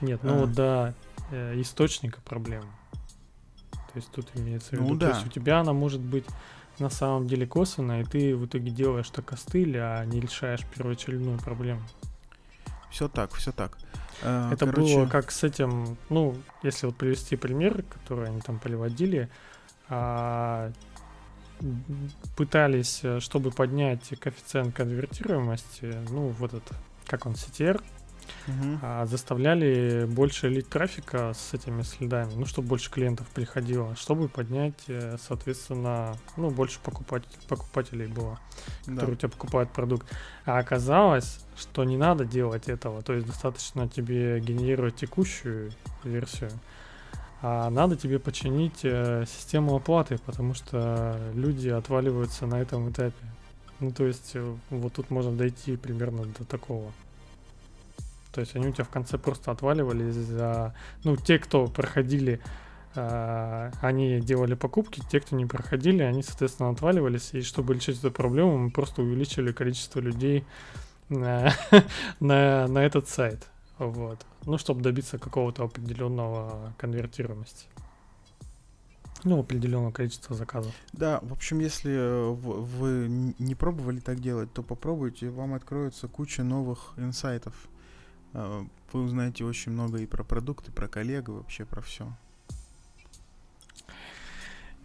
[0.02, 0.38] Нет, ну а.
[0.42, 0.94] вот до
[1.32, 2.70] э, источника проблемы.
[3.72, 5.10] То есть тут имеется в виду, ну, да.
[5.10, 6.26] то есть у тебя она может быть
[6.80, 11.40] на самом деле косвенно, и ты в итоге делаешь так костыль, а не решаешь первоочередную
[11.40, 11.82] проблему.
[12.90, 13.78] Все так, все так.
[14.24, 14.96] А, Это короче...
[14.96, 19.30] было как с этим, ну, если вот привести пример, который они там приводили,
[19.90, 20.72] а,
[22.36, 26.74] пытались, э, чтобы поднять коэффициент конвертируемости, ну, вот этот,
[27.06, 27.82] как он, CTR,
[28.48, 28.80] угу.
[28.82, 34.80] а, заставляли больше лить трафика с этими следами, ну, чтобы больше клиентов приходило, чтобы поднять,
[34.88, 38.40] э, соответственно, ну, больше покупать, покупателей было,
[38.82, 39.14] которые да.
[39.14, 40.08] у тебя покупают продукт.
[40.46, 45.72] А оказалось, что не надо делать этого, то есть достаточно тебе генерировать текущую
[46.04, 46.52] версию,
[47.42, 53.26] а надо тебе починить э, систему оплаты, потому что люди отваливаются на этом этапе.
[53.80, 56.92] Ну, то есть, э, вот тут можно дойти примерно до такого.
[58.32, 60.74] То есть они у тебя в конце просто отваливались за...
[61.04, 62.42] Ну, те, кто проходили,
[62.96, 67.34] э, они делали покупки, те, кто не проходили, они, соответственно, отваливались.
[67.34, 70.46] И чтобы решить эту проблему, мы просто увеличили количество людей
[71.10, 71.54] на,
[72.20, 73.48] на, на этот сайт.
[73.78, 74.26] Вот.
[74.46, 77.68] Ну, чтобы добиться какого-то определенного конвертируемости.
[79.24, 80.74] Ну, определенного количества заказов.
[80.94, 86.44] Да, в общем, если э, вы не пробовали так делать, то попробуйте, вам откроется куча
[86.44, 87.54] новых инсайтов.
[88.34, 92.12] А, вы узнаете очень много и про продукты, про коллег, вообще про все.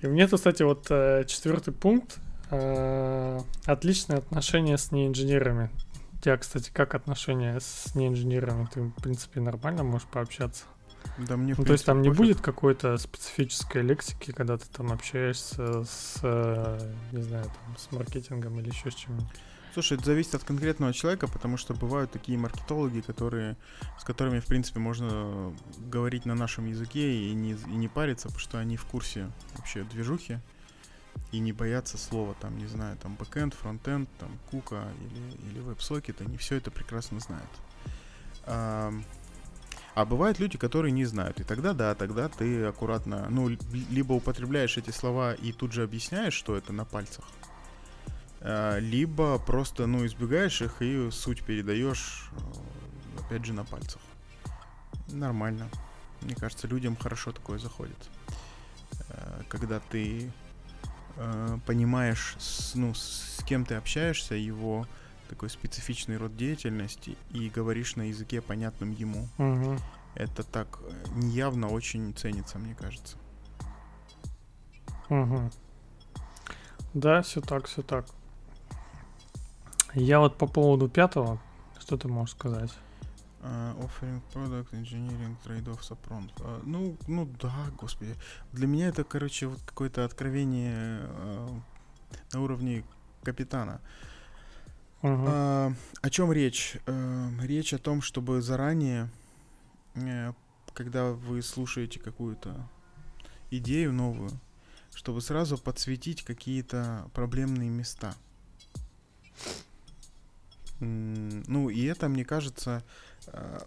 [0.01, 2.19] И мне тут, кстати, вот э, четвертый пункт.
[2.51, 5.71] Э, отличные отношения с неинженерами.
[6.13, 8.69] У тебя, кстати, как отношения с неинженерами?
[8.73, 10.65] Ты, в принципе, нормально можешь пообщаться?
[11.19, 15.85] Да, мне, ну, то есть там не будет какой-то специфической лексики, когда ты там общаешься
[15.85, 19.29] с, э, не знаю, там, с маркетингом или еще с чем-нибудь?
[19.77, 23.59] Слушай, это зависит от конкретного человека, потому что бывают такие маркетологи, которые,
[24.01, 28.41] с которыми, в принципе, можно говорить на нашем языке и не, и не париться, потому
[28.41, 30.39] что они в курсе вообще движухи
[31.31, 36.23] и не боятся слова, там, не знаю, там, бэкэнд, фронтенд, там, кука или, или веб-сокет,
[36.23, 37.51] они все это прекрасно знают.
[38.45, 38.95] А,
[39.95, 41.39] А бывают люди, которые не знают.
[41.39, 43.51] И тогда да, тогда ты аккуратно, ну,
[43.91, 47.27] либо употребляешь эти слова и тут же объясняешь, что это на пальцах,
[48.41, 54.01] либо просто, ну, избегаешь их и суть передаешь, э, опять же, на пальцах.
[55.09, 55.69] Нормально.
[56.21, 57.97] Мне кажется, людям хорошо такое заходит.
[59.09, 60.31] Э, когда ты
[61.17, 62.37] э, понимаешь,
[62.75, 64.87] ну, с кем ты общаешься, его
[65.29, 69.29] такой специфичный род деятельности и говоришь на языке, понятном ему.
[69.39, 69.77] Угу.
[70.15, 70.79] Это так
[71.15, 73.17] неявно очень ценится, мне кажется.
[75.09, 75.51] Угу.
[76.95, 78.07] Да, все так, все так.
[79.99, 81.41] Я вот по поводу пятого,
[81.79, 82.71] что ты можешь сказать?
[83.41, 86.31] Uh, offering product engineering trade-off сапрон.
[86.37, 88.15] Uh, ну, ну да, господи.
[88.53, 91.61] Для меня это, короче, вот какое-то откровение uh,
[92.35, 92.85] на уровне
[93.23, 93.81] капитана.
[95.01, 95.71] Uh-huh.
[95.71, 96.77] Uh, о чем речь?
[96.85, 99.09] Uh, речь о том, чтобы заранее,
[99.95, 100.35] uh,
[100.75, 102.69] когда вы слушаете какую-то
[103.51, 104.31] идею новую,
[104.95, 108.15] чтобы сразу подсветить какие-то проблемные места.
[110.81, 112.85] Ну, и это, мне кажется,
[113.29, 113.61] э,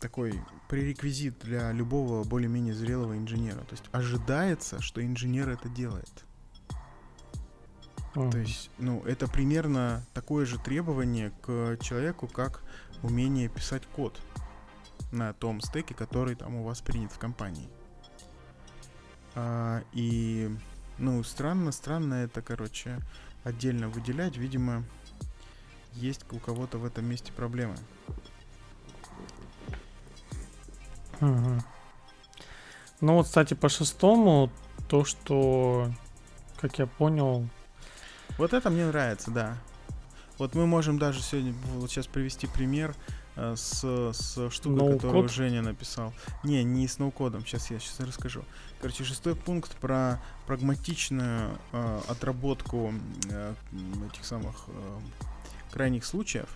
[0.00, 3.60] такой пререквизит для любого более-менее зрелого инженера.
[3.60, 6.24] То есть ожидается, что инженер это делает.
[8.14, 8.30] Uh-huh.
[8.30, 12.62] То есть, ну, это примерно такое же требование к человеку, как
[13.02, 14.20] умение писать код
[15.12, 17.68] на том стеке, который там у вас принят в компании.
[19.34, 20.50] А, и,
[20.98, 22.98] ну, странно, странно это, короче,
[23.44, 24.36] отдельно выделять.
[24.36, 24.84] Видимо,
[25.98, 27.76] есть у кого-то в этом месте проблемы.
[31.20, 31.62] Угу.
[33.00, 34.50] Ну вот, кстати, по шестому,
[34.88, 35.90] то, что,
[36.60, 37.48] как я понял...
[38.38, 39.56] Вот это мне нравится, да.
[40.38, 42.94] Вот мы можем даже сегодня, вот сейчас привести пример
[43.34, 45.32] э, с, с штукой, no которую код?
[45.32, 46.12] Женя написал.
[46.44, 48.44] Не, не с ноу-кодом, сейчас я сейчас расскажу.
[48.80, 52.94] Короче, шестой пункт про прагматичную э, отработку
[53.28, 53.54] э,
[54.12, 54.98] этих самых э,
[55.72, 56.48] крайних случаев.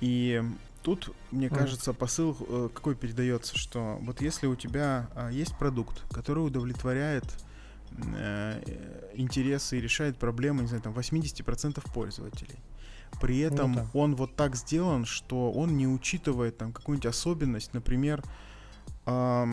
[0.00, 0.42] И
[0.82, 6.02] тут, мне кажется, посыл э, какой передается, что вот если у тебя э, есть продукт,
[6.12, 7.24] который удовлетворяет
[8.16, 8.62] э,
[9.14, 12.58] интересы и решает проблемы, не знаю, там 80% пользователей.
[13.20, 13.90] При ну этом ну, да.
[13.92, 18.22] он вот так сделан, что он не учитывает там какую-нибудь особенность, например,
[19.06, 19.46] э,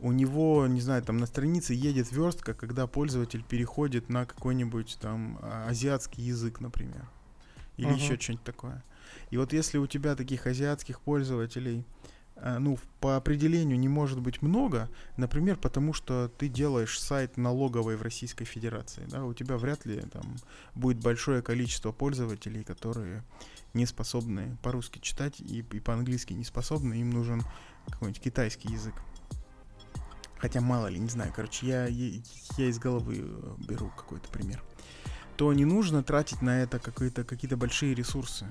[0.00, 5.38] у него, не знаю, там на странице едет верстка, когда пользователь переходит на какой-нибудь там
[5.40, 7.08] а, азиатский язык, например.
[7.76, 7.96] Или uh-huh.
[7.96, 8.84] еще что-нибудь такое.
[9.30, 11.84] И вот если у тебя таких азиатских пользователей,
[12.36, 17.96] а, ну, по определению не может быть много, например, потому что ты делаешь сайт налоговый
[17.96, 20.36] в Российской Федерации, да, у тебя вряд ли там
[20.74, 23.24] будет большое количество пользователей, которые
[23.72, 27.42] не способны по-русски читать и, и по-английски не способны, им нужен
[27.88, 28.94] какой-нибудь китайский язык.
[30.38, 32.20] Хотя мало ли, не знаю, короче, я, я,
[32.56, 34.62] из головы э, беру какой-то пример.
[35.36, 38.46] То не нужно тратить на это какие-то какие большие ресурсы.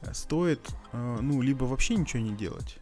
[0.00, 2.78] Э, стоит, э, ну, либо вообще ничего не делать,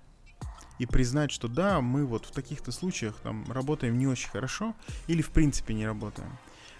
[0.78, 4.74] и признать, что да, мы вот в таких-то случаях там работаем не очень хорошо
[5.06, 6.30] или в принципе не работаем.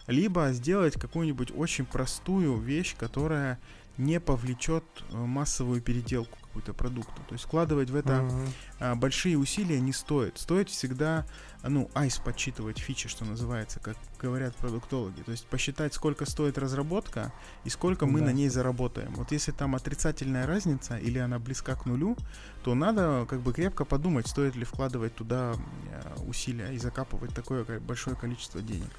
[0.06, 3.58] Либо сделать какую-нибудь очень простую вещь, которая
[3.98, 7.22] не повлечет массовую переделку какую-то продукту.
[7.28, 8.48] То есть вкладывать в это uh-huh.
[8.80, 10.38] а, большие усилия не стоит.
[10.38, 11.26] Стоит всегда,
[11.62, 15.20] ну, айс подсчитывать фичи, что называется, как говорят продуктологи.
[15.22, 17.32] То есть посчитать, сколько стоит разработка
[17.64, 18.26] и сколько мы да.
[18.26, 19.12] на ней заработаем.
[19.14, 22.16] Вот если там отрицательная разница или она близка к нулю,
[22.64, 27.64] то надо как бы крепко подумать, стоит ли вкладывать туда а, усилия и закапывать такое
[27.80, 28.90] большое количество денег.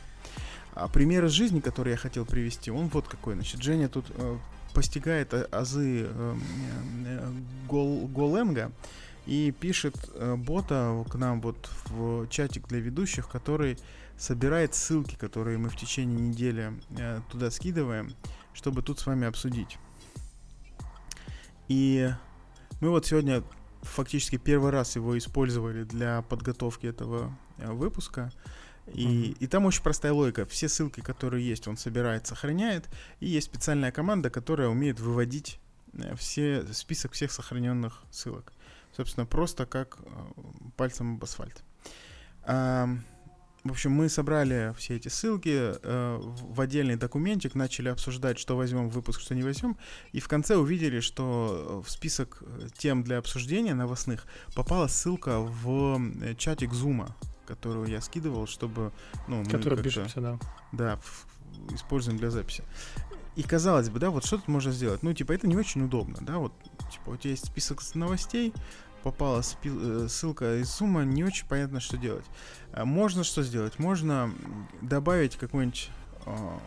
[0.75, 3.33] А пример из жизни, который я хотел привести, он вот какой.
[3.33, 4.37] Значит, Женя тут э,
[4.77, 6.35] постигает азы э,
[7.07, 7.31] э,
[7.67, 8.71] гол, Голенга
[9.25, 13.79] и пишет э, бота к нам вот в чатик для ведущих, который
[14.19, 16.73] собирает ссылки, которые мы в течение недели
[17.31, 18.13] туда скидываем,
[18.53, 19.79] чтобы тут с вами обсудить.
[21.67, 22.11] И
[22.79, 23.41] мы вот сегодня
[23.81, 28.31] фактически первый раз его использовали для подготовки этого выпуска.
[28.93, 29.37] И, mm-hmm.
[29.39, 30.45] и там очень простая логика.
[30.45, 32.89] Все ссылки, которые есть, он собирает, сохраняет.
[33.19, 35.59] И есть специальная команда, которая умеет выводить
[35.93, 38.53] э, все, список всех сохраненных ссылок.
[38.95, 40.09] Собственно, просто как э,
[40.77, 41.63] пальцем об асфальт.
[42.43, 42.87] А,
[43.63, 48.87] в общем, мы собрали все эти ссылки э, в отдельный документик, начали обсуждать, что возьмем
[48.87, 49.77] в выпуск, что не возьмем,
[50.13, 52.41] и в конце увидели, что в список
[52.77, 55.99] тем для обсуждения новостных попала ссылка в
[56.37, 57.13] чатик Зума
[57.47, 58.91] которую я скидывал, чтобы,
[59.27, 60.39] ну, Который пишемся, да.
[60.71, 60.99] Да,
[61.71, 62.63] используем для записи.
[63.35, 65.03] И казалось бы, да, вот что тут можно сделать?
[65.03, 66.53] Ну, типа, это не очень удобно, да, вот
[66.91, 68.53] типа, у тебя есть список новостей,
[69.03, 72.25] попала спи- э, ссылка из Zoom, не очень понятно, что делать.
[72.73, 73.79] А можно что сделать?
[73.79, 74.33] Можно
[74.81, 75.89] добавить какую-нибудь
[76.25, 76.59] э,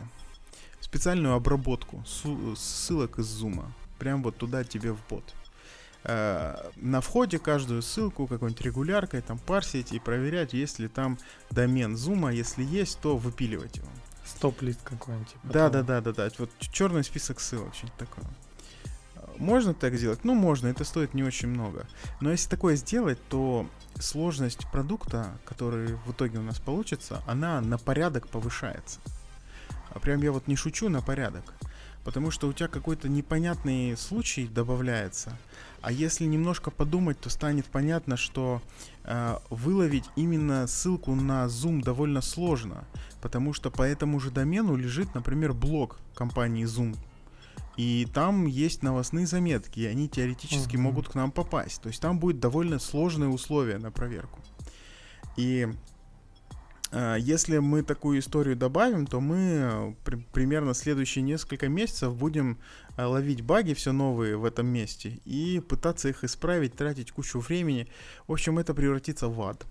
[0.81, 3.65] специальную обработку ссылок из Zoom.
[3.99, 5.25] Прям вот туда тебе в бот.
[6.05, 11.19] Э, на входе каждую ссылку какой-нибудь регуляркой там парсить и проверять, есть ли там
[11.51, 12.35] домен Zoom.
[12.35, 13.89] Если есть, то выпиливать его.
[14.25, 15.29] Стоп-лист какой-нибудь.
[15.29, 16.29] Типа да, да, да, да, да.
[16.39, 18.25] Вот черный список ссылок, что-нибудь такое.
[19.37, 20.23] Можно так сделать?
[20.25, 21.87] Ну, можно, это стоит не очень много.
[22.21, 23.67] Но если такое сделать, то
[23.99, 29.01] сложность продукта, который в итоге у нас получится, она на порядок повышается.
[29.91, 31.55] А прям я вот не шучу на порядок.
[32.05, 35.37] Потому что у тебя какой-то непонятный случай добавляется.
[35.83, 38.63] А если немножко подумать, то станет понятно, что
[39.05, 42.85] э, выловить именно ссылку на Zoom довольно сложно.
[43.21, 46.97] Потому что по этому же домену лежит, например, блог компании Zoom.
[47.77, 50.81] И там есть новостные заметки, и они теоретически uh-huh.
[50.81, 51.81] могут к нам попасть.
[51.81, 54.39] То есть там будет довольно сложные условия на проверку.
[55.37, 55.69] И
[56.93, 62.59] если мы такую историю добавим, то мы э, при, примерно следующие несколько месяцев будем
[62.97, 67.89] э, ловить баги все новые в этом месте и пытаться их исправить, тратить кучу времени.
[68.27, 69.65] В общем, это превратится в ад.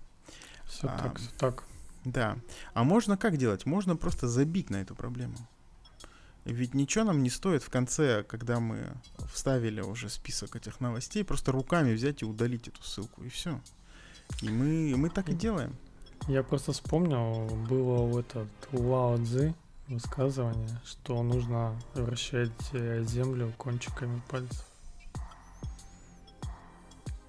[0.64, 1.64] Все а, так, все так.
[2.04, 2.38] Да.
[2.72, 3.66] А можно как делать?
[3.66, 5.36] Можно просто забить на эту проблему.
[6.46, 8.88] Ведь ничего нам не стоит в конце, когда мы
[9.30, 13.60] вставили уже список этих новостей, просто руками взять и удалить эту ссылку, и все.
[14.40, 15.76] И мы, мы так и делаем.
[16.28, 19.54] Я просто вспомнил, было у этот Лао Цзи
[19.88, 24.64] высказывание, что нужно вращать э, землю кончиками пальцев.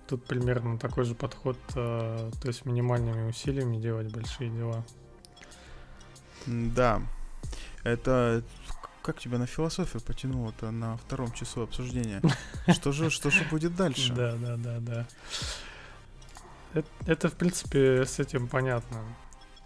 [0.07, 4.84] Тут примерно такой же подход, э, то есть минимальными усилиями делать большие дела.
[6.45, 7.01] Да,
[7.84, 8.43] это
[9.01, 12.22] как тебя на философию потянуло-то на втором часу обсуждения?
[12.72, 14.13] Что же, что же будет дальше?
[14.13, 15.07] Да, да, да, да.
[16.73, 18.99] Это, это, в принципе, с этим понятно.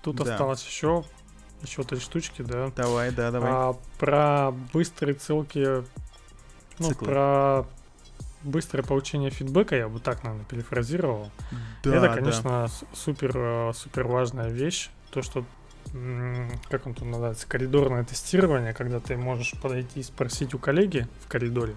[0.01, 0.31] Тут да.
[0.31, 1.03] осталось еще,
[1.61, 2.71] еще три штучки, да?
[2.75, 3.51] Давай, да, давай.
[3.51, 5.83] А, про быстрые ссылки,
[6.79, 7.07] ну, Циклы.
[7.07, 7.65] про
[8.43, 11.31] быстрое получение фидбэка, я бы так, наверное, перефразировал.
[11.83, 12.95] Да, это, конечно, да.
[12.95, 14.89] супер, э, супер важная вещь.
[15.11, 15.45] То, что
[16.69, 21.27] как он тут называется, коридорное тестирование, когда ты можешь подойти и спросить у коллеги в
[21.27, 21.75] коридоре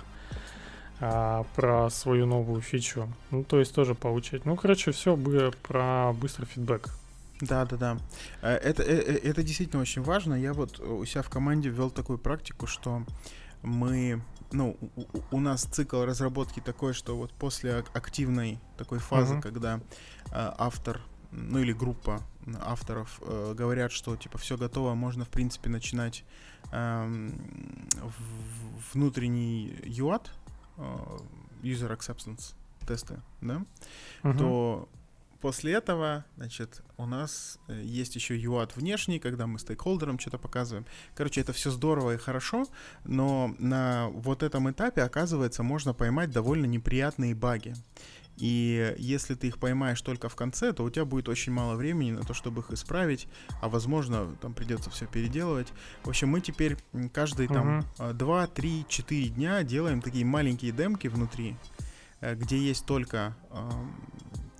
[1.00, 3.12] а, про свою новую фичу.
[3.30, 4.44] Ну, то есть тоже получать.
[4.44, 5.16] Ну, короче, все
[5.62, 6.90] про быстрый фидбэк.
[7.40, 7.98] Да, да, да.
[8.42, 10.34] Э, это, это, э, это действительно очень важно.
[10.34, 13.04] Я вот у себя в команде ввел такую практику, что
[13.62, 14.20] мы,
[14.50, 19.42] ну, у, у нас цикл разработки такой, что вот после активной такой фазы, uh-huh.
[19.42, 19.80] когда э,
[20.32, 21.00] автор
[21.30, 22.22] ну или группа
[22.60, 26.24] авторов э, говорят, что типа все готово, можно в принципе начинать
[26.72, 27.30] э,
[28.94, 30.47] внутренний UAT, э,
[31.62, 32.54] User Acceptance
[32.86, 33.62] тесты, да,
[34.22, 34.38] uh-huh.
[34.38, 34.88] то
[35.40, 40.86] после этого, значит, у нас э, есть еще UAT внешний, когда мы стейкхолдерам что-то показываем.
[41.14, 42.66] Короче, это все здорово и хорошо,
[43.04, 47.74] но на вот этом этапе, оказывается, можно поймать довольно неприятные баги.
[48.38, 52.12] И если ты их поймаешь только в конце, то у тебя будет очень мало времени
[52.12, 53.26] на то, чтобы их исправить,
[53.60, 55.68] а возможно, там придется все переделывать.
[56.04, 56.76] В общем, мы теперь
[57.12, 58.12] каждые там uh-huh.
[58.12, 61.56] 2, 3, 4 дня делаем такие маленькие демки внутри,
[62.20, 63.70] э, где есть только э,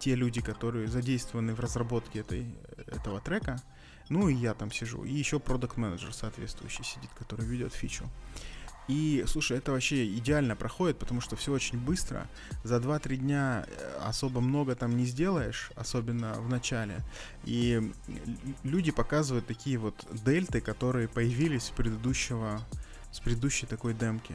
[0.00, 2.54] те люди, которые задействованы в разработке этой,
[2.86, 3.62] этого трека.
[4.08, 5.04] Ну и я там сижу.
[5.04, 8.08] И еще продукт менеджер соответствующий сидит, который ведет фичу.
[8.88, 12.26] И, слушай, это вообще идеально проходит, потому что все очень быстро.
[12.64, 17.00] За 2-3 дня э, особо много там не сделаешь, особенно в начале.
[17.44, 17.92] И
[18.64, 19.94] люди показывают такие вот
[20.24, 22.62] дельты, которые появились с предыдущего,
[23.12, 24.34] с предыдущей такой демки.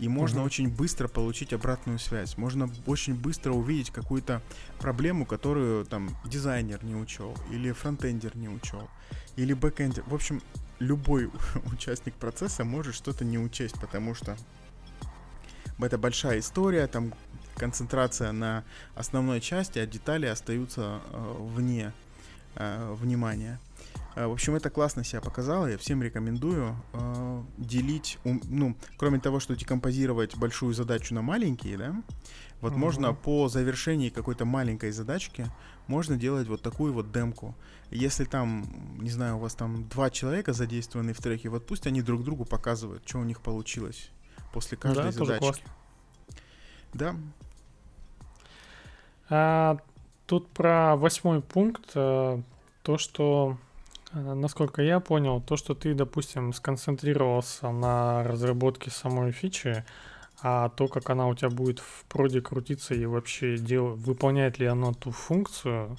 [0.00, 0.46] И можно угу.
[0.46, 2.36] очень быстро получить обратную связь.
[2.36, 4.42] Можно очень быстро увидеть какую-то
[4.80, 8.88] проблему, которую там дизайнер не учел, или фронтендер не учел,
[9.36, 10.02] или бэкендер.
[10.04, 10.42] В общем,
[10.78, 11.30] любой
[11.72, 14.36] участник процесса может что-то не учесть, потому что
[15.78, 17.12] это большая история, там
[17.56, 18.64] концентрация на
[18.94, 21.92] основной части, а детали остаются э, вне
[22.56, 23.58] э, внимания.
[24.14, 29.18] Э, в общем, это классно себя показало, я всем рекомендую э, делить, ум, ну, кроме
[29.18, 32.02] того, что декомпозировать большую задачу на маленькие, да,
[32.60, 32.80] вот угу.
[32.80, 35.46] можно по завершении какой-то маленькой задачки,
[35.86, 37.54] можно делать вот такую вот демку.
[37.90, 38.64] Если там,
[38.98, 42.44] не знаю, у вас там два человека задействованы в треке, вот пусть они друг другу
[42.44, 44.10] показывают, что у них получилось
[44.52, 45.64] после каждой да, задачки.
[46.94, 47.16] Да.
[49.28, 49.78] А,
[50.26, 52.40] тут про восьмой пункт, э,
[52.82, 53.58] то, что
[54.14, 59.84] насколько я понял, то, что ты, допустим, сконцентрировался на разработке самой фичи,
[60.42, 63.94] А то, как она у тебя будет в проде крутиться и вообще дел...
[63.94, 65.96] выполняет ли она ту функцию,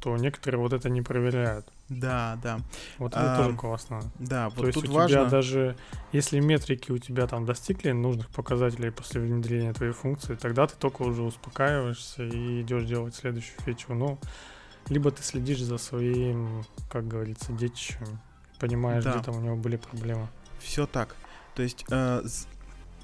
[0.00, 1.66] то некоторые вот это не проверяют.
[1.88, 2.58] Да, да.
[2.98, 4.00] Вот это А, тоже классно.
[4.18, 5.08] Да, вот то есть тут у важно...
[5.08, 5.76] тебя даже,
[6.12, 11.02] если метрики у тебя там достигли нужных показателей после внедрения твоей функции, тогда ты только
[11.02, 13.94] уже успокаиваешься и идешь делать следующую фичу.
[13.94, 14.18] Ну,
[14.88, 18.18] либо ты следишь за своим, как говорится, детищем,
[18.58, 19.14] понимаешь, Да.
[19.14, 20.28] где там у него были проблемы.
[20.60, 21.16] Все так.
[21.54, 22.22] То есть э,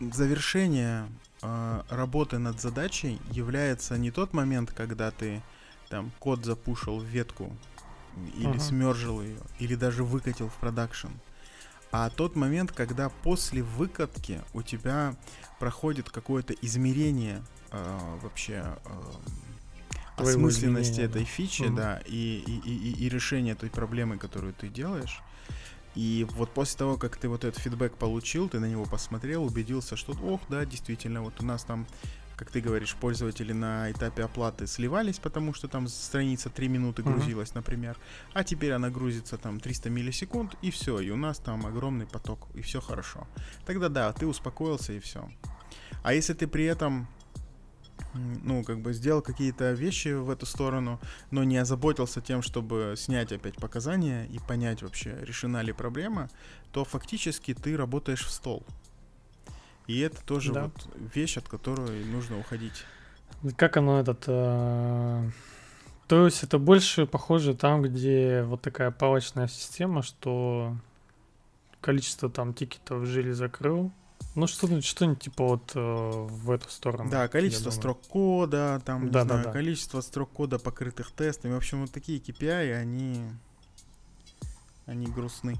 [0.00, 1.08] завершение
[1.42, 5.42] э, работы над задачей является не тот момент, когда ты
[5.88, 7.54] там код запушил в ветку
[8.36, 8.60] или Мгм.
[8.60, 11.08] смержил ее, или даже выкатил в продакшн,
[11.90, 15.14] а тот момент, когда после выкатки у тебя
[15.58, 18.90] проходит какое-то измерение э, вообще э,
[20.22, 21.76] осмысленности изменения, этой фичи, Мгм.
[21.76, 25.20] да, и, и, и, и- решения той проблемы, которую ты делаешь.
[25.94, 29.96] И вот после того, как ты вот этот фидбэк получил, ты на него посмотрел, убедился,
[29.96, 31.86] что, ох, да, действительно, вот у нас там,
[32.36, 37.54] как ты говоришь, пользователи на этапе оплаты сливались, потому что там страница 3 минуты грузилась,
[37.54, 37.98] например,
[38.32, 42.48] а теперь она грузится там 300 миллисекунд, и все, и у нас там огромный поток,
[42.54, 43.26] и все хорошо.
[43.66, 45.28] Тогда да, ты успокоился, и все.
[46.02, 47.06] А если ты при этом
[48.14, 53.32] ну, как бы сделал какие-то вещи в эту сторону, но не озаботился тем, чтобы снять
[53.32, 56.28] опять показания и понять вообще, решена ли проблема,
[56.72, 58.64] то фактически ты работаешь в стол.
[59.86, 60.64] И это тоже Да.
[60.64, 62.84] вот вещь, от которой нужно уходить.
[63.56, 64.24] Как оно этот...
[64.26, 65.30] э,
[66.06, 70.76] То есть это больше похоже там, где вот такая палочная система, что
[71.80, 73.90] количество там тикетов жили закрыл.
[74.34, 77.10] Ну, что-нибудь, что-нибудь типа вот э, в эту сторону.
[77.10, 79.52] Да, количество строк кода, там, не Да, да, знаю, да.
[79.52, 81.52] количество строк кода, покрытых тестами.
[81.52, 83.30] В общем, вот такие KPI, они,
[84.86, 85.56] они грустны.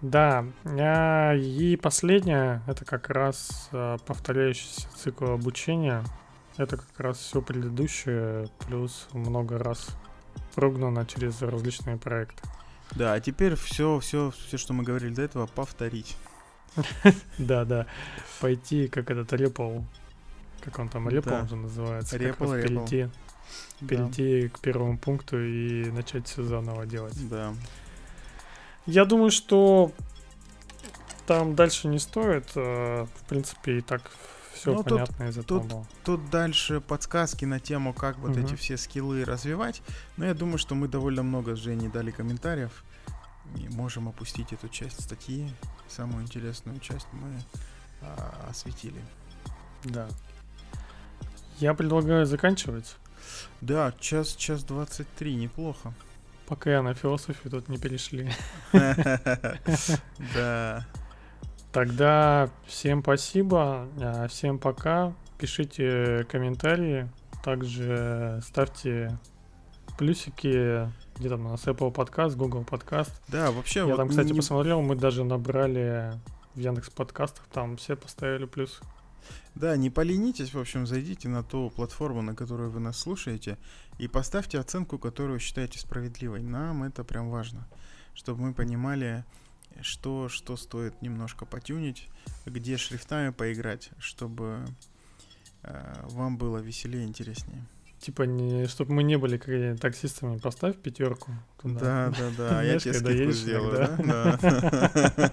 [0.00, 6.04] Да, а, и последнее, это как раз а, повторяющийся цикл обучения.
[6.56, 9.88] Это как раз все предыдущее, плюс много раз
[10.54, 12.42] прогнано через различные проекты.
[12.94, 16.16] Да, а теперь все, все, все, что мы говорили до этого, повторить.
[17.38, 17.86] Да, да.
[18.40, 19.80] Пойти, как этот репл,
[20.60, 22.16] как он там, он же называется.
[22.16, 22.52] репл.
[22.52, 23.08] перейти,
[23.86, 27.14] перейти к первому пункту и начать все заново делать.
[27.28, 27.54] Да.
[28.86, 29.92] Я думаю, что
[31.26, 32.46] там дальше не стоит.
[32.54, 34.10] э, В принципе, и так
[34.58, 35.86] все Ну, тут- понятно из этого тут было.
[36.04, 38.44] Тут дальше подсказки на тему, как вот Мгм.
[38.44, 39.82] эти все скиллы развивать.
[40.16, 42.84] Но я думаю, что мы довольно много с Женей дали комментариев.
[43.56, 45.50] И можем опустить эту часть статьи.
[45.88, 47.28] Самую интересную часть мы
[48.02, 49.00] а, осветили.
[49.84, 50.08] Да.
[51.58, 52.94] Я предлагаю заканчивать,
[53.60, 55.92] Да, час, час 23, неплохо.
[56.46, 58.30] пока я на философию тут не перешли.
[60.34, 60.86] Да.
[61.78, 65.14] Тогда всем спасибо, а, всем пока.
[65.38, 67.08] Пишите комментарии,
[67.44, 69.16] также ставьте
[69.96, 73.22] плюсики где там у нас Apple подкаст, Google подкаст.
[73.28, 76.14] Да, вообще, Я вот там, кстати, не- посмотрел, мы даже набрали
[76.56, 78.80] в Яндекс подкастах, там все поставили плюс.
[79.54, 83.56] Да, не поленитесь, в общем, зайдите на ту платформу, на которую вы нас слушаете,
[83.98, 86.42] и поставьте оценку, которую считаете справедливой.
[86.42, 87.68] Нам это прям важно,
[88.14, 89.24] чтобы мы понимали,
[89.82, 92.08] что, что стоит немножко потюнить,
[92.46, 94.66] где шрифтами поиграть, чтобы
[95.62, 97.64] э, вам было веселее и интереснее.
[98.00, 101.32] Типа, не, чтобы мы не были какими-то таксистами, поставь пятерку.
[101.60, 101.80] туда.
[101.80, 104.38] Да, да, да, я Знаешь, тебе скидку сделаю, иногда.
[104.42, 105.12] да?
[105.16, 105.32] Да,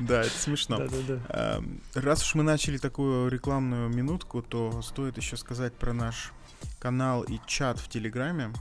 [0.00, 0.78] Да, это смешно.
[0.78, 1.20] Да-да-да.
[1.28, 6.32] Эм, Раз уж мы начали такую рекламную минутку, то стоит еще сказать про наш
[6.78, 8.52] канал и чат в Телеграме.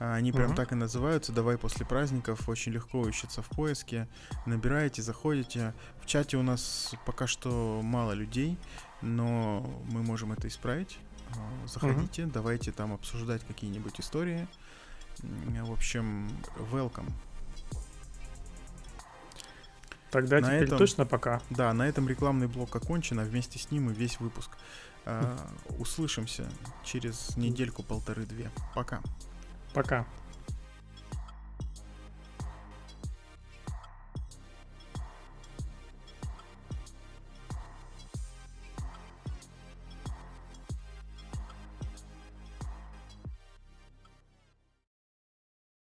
[0.00, 0.56] А, Они прям Мгм.
[0.56, 1.32] так и называются.
[1.32, 2.48] Давай после праздников.
[2.48, 4.06] Очень легко ищется в поиске.
[4.46, 5.74] Набираете, заходите.
[6.00, 8.56] В чате у нас пока что мало людей,
[9.02, 9.60] но
[9.90, 10.98] мы можем это исправить.
[11.36, 14.46] А, Заходите, давайте там обсуждать какие-нибудь истории.
[15.18, 16.30] В общем,
[16.72, 17.10] welcome.
[20.10, 21.42] Тогда На теперь этом- точно пока.
[21.50, 24.50] Да, на этом рекламный блок окончен, а вместе с ним и весь выпуск.
[25.04, 25.36] А,
[25.78, 26.48] услышимся
[26.84, 28.50] через недельку-полторы-две.
[28.74, 29.02] Пока.
[29.72, 30.06] Пока.